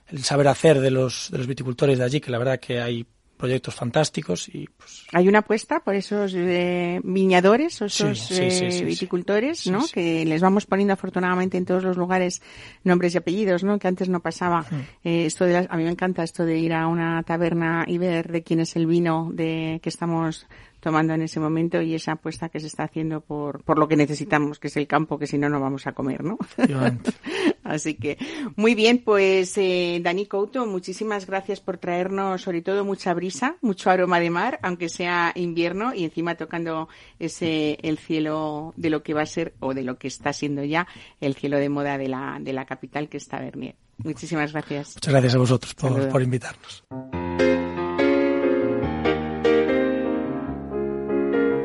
[0.08, 3.06] el, saber hacer de los, de los viticultores de allí, que la verdad que hay
[3.36, 5.06] proyectos fantásticos y pues...
[5.12, 9.86] Hay una apuesta por esos eh, viñadores, esos eh, viticultores, ¿no?
[9.92, 12.42] Que les vamos poniendo afortunadamente en todos los lugares
[12.84, 13.78] nombres y apellidos, ¿no?
[13.78, 14.64] Que antes no pasaba.
[15.04, 18.30] Eh, esto de a mí me encanta esto de ir a una taberna y ver
[18.30, 20.46] de quién es el vino de que estamos
[20.86, 23.96] tomando en ese momento y esa apuesta que se está haciendo por, por lo que
[23.96, 26.38] necesitamos, que es el campo, que si no, no vamos a comer, ¿no?
[27.64, 28.16] Así que,
[28.54, 33.90] muy bien, pues eh, Dani Couto, muchísimas gracias por traernos sobre todo mucha brisa, mucho
[33.90, 39.12] aroma de mar, aunque sea invierno y encima tocando ese el cielo de lo que
[39.12, 40.86] va a ser o de lo que está siendo ya
[41.20, 43.74] el cielo de moda de la, de la capital que está Bernier.
[43.98, 44.94] Muchísimas gracias.
[44.94, 46.84] Muchas gracias a vosotros por, por invitarnos.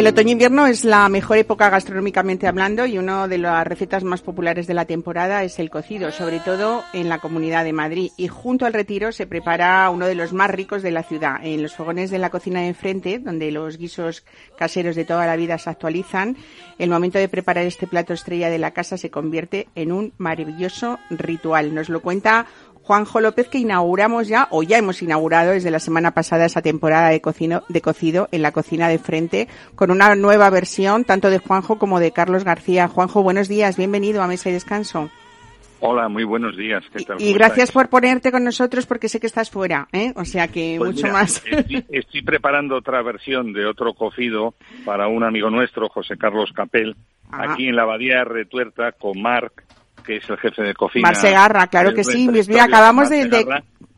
[0.00, 4.66] El otoño-invierno es la mejor época gastronómicamente hablando y una de las recetas más populares
[4.66, 8.10] de la temporada es el cocido, sobre todo en la Comunidad de Madrid.
[8.16, 11.62] Y junto al retiro se prepara uno de los más ricos de la ciudad, en
[11.62, 14.24] los fogones de la cocina de enfrente, donde los guisos
[14.56, 16.34] caseros de toda la vida se actualizan.
[16.78, 20.98] El momento de preparar este plato estrella de la casa se convierte en un maravilloso
[21.10, 21.74] ritual.
[21.74, 22.46] Nos lo cuenta
[22.82, 27.10] Juanjo López que inauguramos ya, o ya hemos inaugurado desde la semana pasada esa temporada
[27.10, 31.38] de, cocino, de cocido en la cocina de frente con una nueva versión tanto de
[31.38, 32.88] Juanjo como de Carlos García.
[32.88, 35.10] Juanjo, buenos días, bienvenido a Mesa y Descanso.
[35.82, 36.84] Hola, muy buenos días.
[36.94, 37.20] ¿Qué tal?
[37.20, 40.12] Y, gracias por ponerte con nosotros porque sé que estás fuera, ¿eh?
[40.14, 41.42] O sea que pues mucho más.
[41.88, 44.54] Estoy, preparando otra versión de otro cocido
[44.84, 46.96] para un amigo nuestro, José Carlos Capel,
[47.30, 47.52] ah.
[47.52, 49.64] aquí en la Abadía de Retuerta con Marc
[50.02, 51.08] que es el jefe de cocina.
[51.08, 52.28] Marsegarra, claro que sí.
[52.28, 53.46] Mira, acabamos de,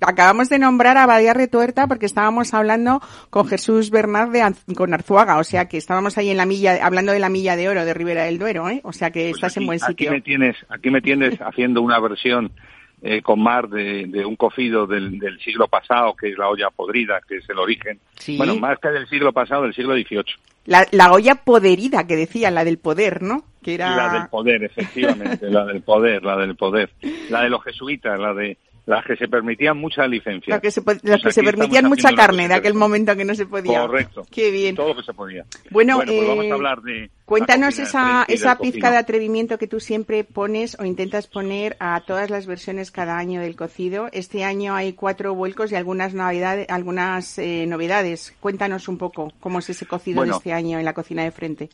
[0.00, 3.00] acabamos de nombrar a Badía Retuerta porque estábamos hablando
[3.30, 7.12] con Jesús Bernard de con Arzuaga, o sea que estábamos ahí en la milla, hablando
[7.12, 8.80] de la milla de oro de Ribera del Duero, ¿eh?
[8.84, 10.10] O sea que pues estás en buen sitio.
[10.10, 12.52] Aquí me tienes, aquí me tienes haciendo una versión
[13.02, 17.38] eh, con mar de, un cocido del, siglo pasado, que es la olla podrida, que
[17.38, 17.98] es el origen.
[18.36, 20.24] Bueno, más que del siglo pasado, del siglo XVIII.
[20.66, 23.44] La, la olla poderida que decía, la del poder, ¿no?
[23.60, 23.96] Que era...
[23.96, 26.90] La del poder, efectivamente, la del poder, la del poder.
[27.28, 30.54] La de los jesuitas, la de las que se permitían mucha licencia.
[30.54, 33.46] Las que se, las que se permitían mucha carne de aquel momento que no se
[33.46, 33.80] podía.
[33.82, 34.26] Correcto.
[34.30, 34.74] Qué bien.
[34.74, 35.44] Todo lo que se podía.
[35.70, 37.10] Bueno, pues vamos a eh, hablar de...
[37.24, 42.28] Cuéntanos esa, esa pizca de atrevimiento que tú siempre pones o intentas poner a todas
[42.28, 44.08] las versiones cada año del cocido.
[44.12, 46.68] Este año hay cuatro vuelcos y algunas novedades.
[46.68, 48.36] Algunas, eh, novedades.
[48.40, 51.70] Cuéntanos un poco cómo es ese cocido de este año en la cocina de frente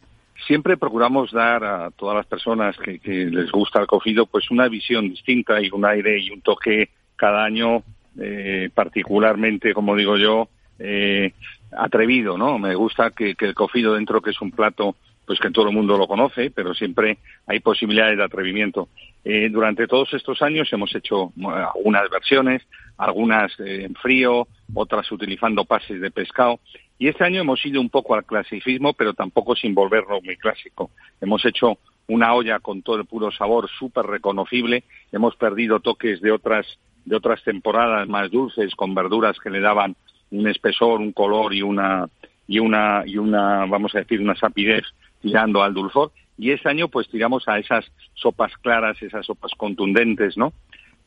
[0.46, 4.68] siempre procuramos dar a todas las personas que, que, les gusta el cocido pues una
[4.68, 7.82] visión distinta y un aire y un toque cada año
[8.18, 10.48] eh, particularmente, como digo yo,
[10.78, 11.32] eh,
[11.76, 12.58] atrevido, ¿no?
[12.58, 14.96] Me gusta que, el cocido dentro, que es un plato,
[15.26, 18.88] pues que todo el mundo lo conoce, pero siempre hay posibilidades de atrevimiento.
[19.24, 21.32] Eh, durante todos estos años hemos hecho
[21.74, 22.62] algunas versiones,
[22.96, 26.60] algunas en frío, otras utilizando pases de pescado.
[26.98, 30.90] Y este año hemos ido un poco al clasicismo, pero tampoco sin volvernos muy clásico.
[31.20, 34.82] Hemos hecho una olla con todo el puro sabor, súper reconocible.
[35.12, 36.66] Hemos perdido toques de otras
[37.08, 39.96] de otras temporadas más dulces con verduras que le daban
[40.30, 42.08] un espesor, un color y una
[42.46, 44.84] y una y una vamos a decir una sapidez
[45.20, 50.36] tirando al dulzor y este año pues tiramos a esas sopas claras, esas sopas contundentes,
[50.36, 50.52] ¿no?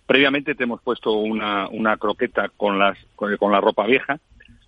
[0.05, 4.19] Previamente te hemos puesto una, una croqueta con las con, con la ropa vieja.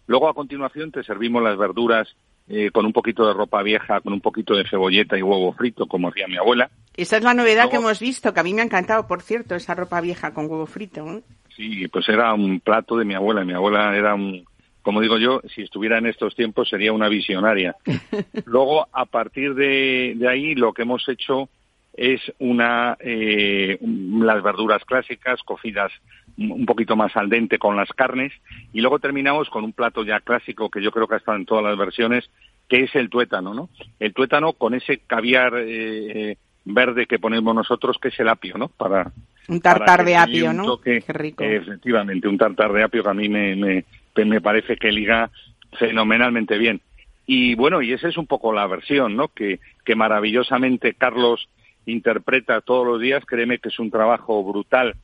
[0.06, 2.16] Luego a continuación te servimos las verduras
[2.50, 5.86] eh, con un poquito de ropa vieja, con un poquito de cebolleta y huevo frito,
[5.86, 6.70] como hacía mi abuela.
[6.96, 9.56] Esa es la novedad que hemos visto, que a mí me ha encantado, por cierto,
[9.56, 11.10] esa ropa vieja con huevo frito.
[11.10, 11.22] ¿eh?
[11.56, 13.46] Sí, pues era un plato de mi abuela.
[13.46, 14.46] Mi abuela era un,
[14.84, 17.76] como digo yo, si estuviera en estos tiempos sería una visionaria.
[18.46, 21.50] Luego, a partir de, ahí, lo que hemos hecho
[21.94, 25.92] es una eh, las verduras clásicas cocidas
[26.38, 28.32] un poquito más al dente con las carnes
[28.72, 31.46] y luego terminamos con un plato ya clásico que yo creo que ha estado en
[31.46, 32.30] todas las versiones
[32.68, 33.70] que es el tuétano, ¿no?
[34.00, 38.58] El tuétano con ese caviar eh, eh, verde que ponemos nosotros que es el apio,
[38.58, 38.70] ¿no?
[38.70, 39.12] Para
[39.48, 40.80] un tartar de apio, ¿no?
[40.80, 41.44] Qué rico.
[41.44, 45.30] efectivamente, un tartar de apio que a mí me, me, me parece que liga
[45.78, 46.82] fenomenalmente bien.
[47.26, 49.28] Y bueno, y esa es un poco la versión, ¿no?
[49.30, 51.48] Que, que maravillosamente Carlos
[51.86, 53.26] interpreta todos los días.
[53.26, 54.96] Créeme que es un trabajo brutal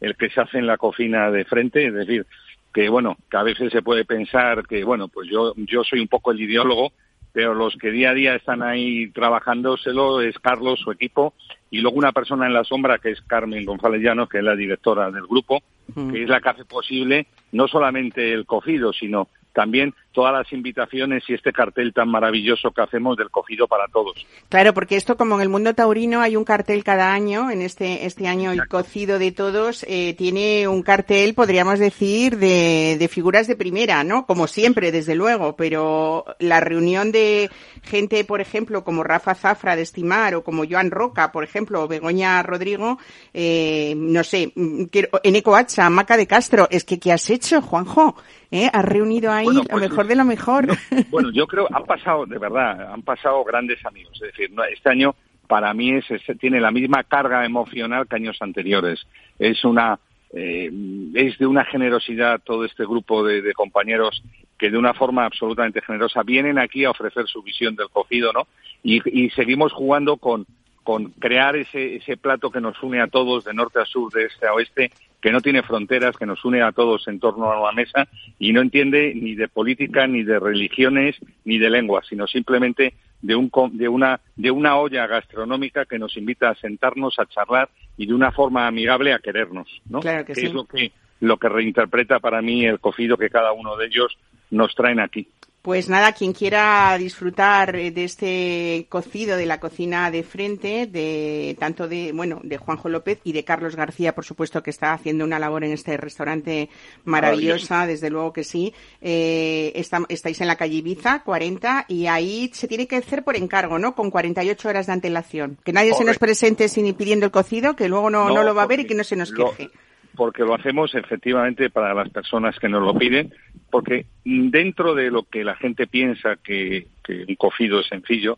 [0.00, 2.26] el que se hace en la cocina de frente, es decir,
[2.72, 6.08] que bueno, que a veces se puede pensar que bueno, pues yo, yo soy un
[6.08, 6.92] poco el ideólogo,
[7.32, 11.34] pero los que día a día están ahí trabajándoselo es Carlos, su equipo,
[11.70, 14.56] y luego una persona en la sombra que es Carmen González Llanos, que es la
[14.56, 15.62] directora del grupo,
[15.94, 21.22] que es la que hace posible no solamente el cocido, sino también todas las invitaciones
[21.28, 24.26] y este cartel tan maravilloso que hacemos del cogido para todos.
[24.48, 28.04] Claro, porque esto como en el mundo taurino hay un cartel cada año, en este,
[28.04, 33.46] este año el cocido de todos eh, tiene un cartel, podríamos decir, de, de figuras
[33.46, 34.26] de primera, ¿no?
[34.26, 37.48] Como siempre, desde luego, pero la reunión de
[37.84, 41.86] gente, por ejemplo, como Rafa Zafra de Estimar o como Joan Roca, por ejemplo, o
[41.86, 42.98] Begoña Rodrigo,
[43.32, 44.86] eh, no sé, mm,
[45.22, 48.16] en Ecoacha, Maca de Castro, es que ¿qué has hecho, Juanjo?
[48.50, 48.68] ¿Eh?
[48.72, 50.66] Has reunido ahí lo pues mejor de lo mejor.
[51.10, 54.14] bueno, yo creo, han pasado, de verdad, han pasado grandes amigos.
[54.14, 55.14] Es decir, este año
[55.46, 56.04] para mí es,
[56.38, 59.06] tiene la misma carga emocional que años anteriores.
[59.38, 59.98] Es una,
[60.32, 60.70] eh,
[61.14, 64.22] es de una generosidad todo este grupo de, compañeros
[64.58, 68.46] que de una forma absolutamente generosa vienen aquí a ofrecer su visión del cogido, ¿no?
[68.82, 70.46] Y, seguimos jugando con,
[70.82, 74.24] con crear ese, ese plato que nos une a todos de norte a sur, de
[74.24, 74.90] este a oeste,
[75.20, 78.08] que no tiene fronteras, que nos une a todos en torno a la mesa
[78.38, 83.34] y no entiende ni de política, ni de religiones, ni de lenguas, sino simplemente de,
[83.34, 88.06] un, de, una, de una olla gastronómica que nos invita a sentarnos, a charlar y
[88.06, 90.00] de una forma amigable a querernos, ¿no?
[90.00, 93.76] Claro que, es lo que, lo que reinterpreta para mí el cocido que cada uno
[93.76, 94.16] de ellos
[94.50, 95.26] nos traen aquí.
[95.62, 101.88] Pues nada, quien quiera disfrutar de este cocido de la cocina de frente, de tanto
[101.88, 105.38] de bueno de Juanjo López y de Carlos García, por supuesto que está haciendo una
[105.38, 106.70] labor en este restaurante
[107.04, 108.72] maravillosa, desde luego que sí.
[109.00, 109.72] Eh,
[110.08, 113.96] estáis en la calle Ibiza 40 y ahí se tiene que hacer por encargo, ¿no?
[113.96, 115.58] Con 48 horas de antelación.
[115.64, 118.62] Que nadie se nos presente sin pidiendo el cocido, que luego no, no, lo va
[118.62, 119.70] a ver y que no se nos queje
[120.18, 123.32] porque lo hacemos efectivamente para las personas que nos lo piden,
[123.70, 126.88] porque dentro de lo que la gente piensa que,
[127.28, 128.36] un cocido es sencillo,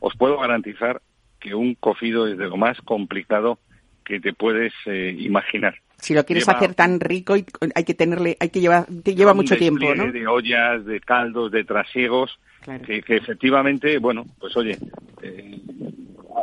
[0.00, 1.02] os puedo garantizar
[1.38, 3.58] que un cocido es de lo más complicado
[4.06, 5.74] que te puedes eh, imaginar.
[6.00, 9.56] Si lo quieres hacer tan rico, hay que tenerle, hay que llevar, te lleva mucho
[9.56, 10.10] tiempo, ¿no?
[10.10, 12.38] De ollas, de caldos, de trasiegos,
[12.86, 14.78] que, efectivamente, bueno, pues oye,
[15.22, 15.58] eh,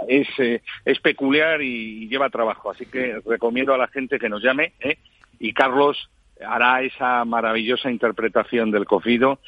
[0.07, 2.71] es, eh, es peculiar y lleva trabajo.
[2.71, 4.97] Así que recomiendo a la gente que nos llame ¿eh?
[5.39, 6.09] y Carlos
[6.45, 9.39] hará esa maravillosa interpretación del cocido,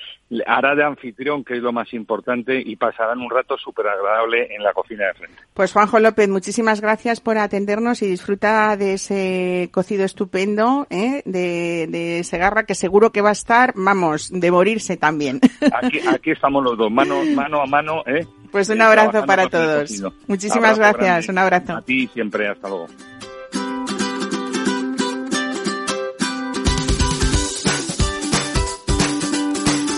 [0.45, 4.63] hará de anfitrión, que es lo más importante, y pasarán un rato súper agradable en
[4.63, 5.41] la cocina de frente.
[5.53, 11.21] Pues Juanjo López, muchísimas gracias por atendernos y disfruta de ese cocido estupendo ¿eh?
[11.25, 15.39] de, de Segarra, que seguro que va a estar, vamos, de morirse también.
[15.81, 18.03] Aquí, aquí estamos los dos, mano, mano a mano.
[18.05, 18.25] ¿eh?
[18.51, 20.03] Pues un abrazo para todos.
[20.27, 21.73] Muchísimas gracias, un abrazo.
[21.73, 22.87] A ti siempre, hasta luego.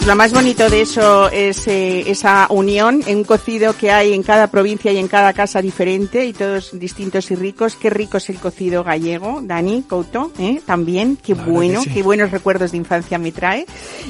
[0.10, 4.24] Lo más bonito de eso es eh, esa unión, en un cocido que hay en
[4.24, 7.76] cada provincia y en cada casa diferente y todos distintos y ricos.
[7.76, 10.62] Qué rico es el cocido gallego, Dani Couto, ¿eh?
[10.66, 11.16] también.
[11.16, 13.68] Qué bueno, qué buenos recuerdos de infancia me trae.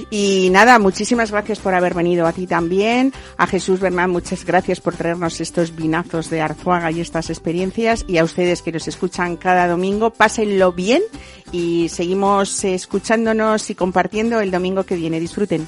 [0.10, 3.12] Y nada, muchísimas gracias por haber venido a ti también.
[3.36, 8.06] A Jesús Bernán, muchas gracias por traernos estos vinazos de Arzuaga y estas experiencias.
[8.08, 11.02] Y a ustedes que nos escuchan cada domingo, pásenlo bien
[11.52, 15.20] y seguimos escuchándonos y compartiendo el domingo que viene.
[15.20, 15.68] Disfruten.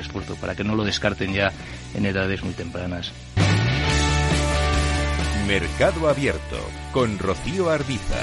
[0.00, 1.52] esfuerzo para que no lo descarten ya
[1.94, 3.12] en edades muy tempranas.
[5.46, 6.58] Mercado Abierto
[6.92, 8.18] con Rocío Arbiza.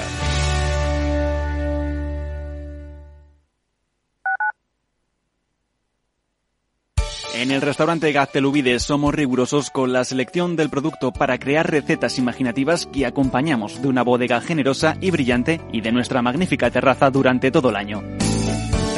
[7.34, 12.86] En el restaurante Gaztelubides somos rigurosos con la selección del producto para crear recetas imaginativas
[12.86, 17.70] que acompañamos de una bodega generosa y brillante y de nuestra magnífica terraza durante todo
[17.70, 18.21] el año.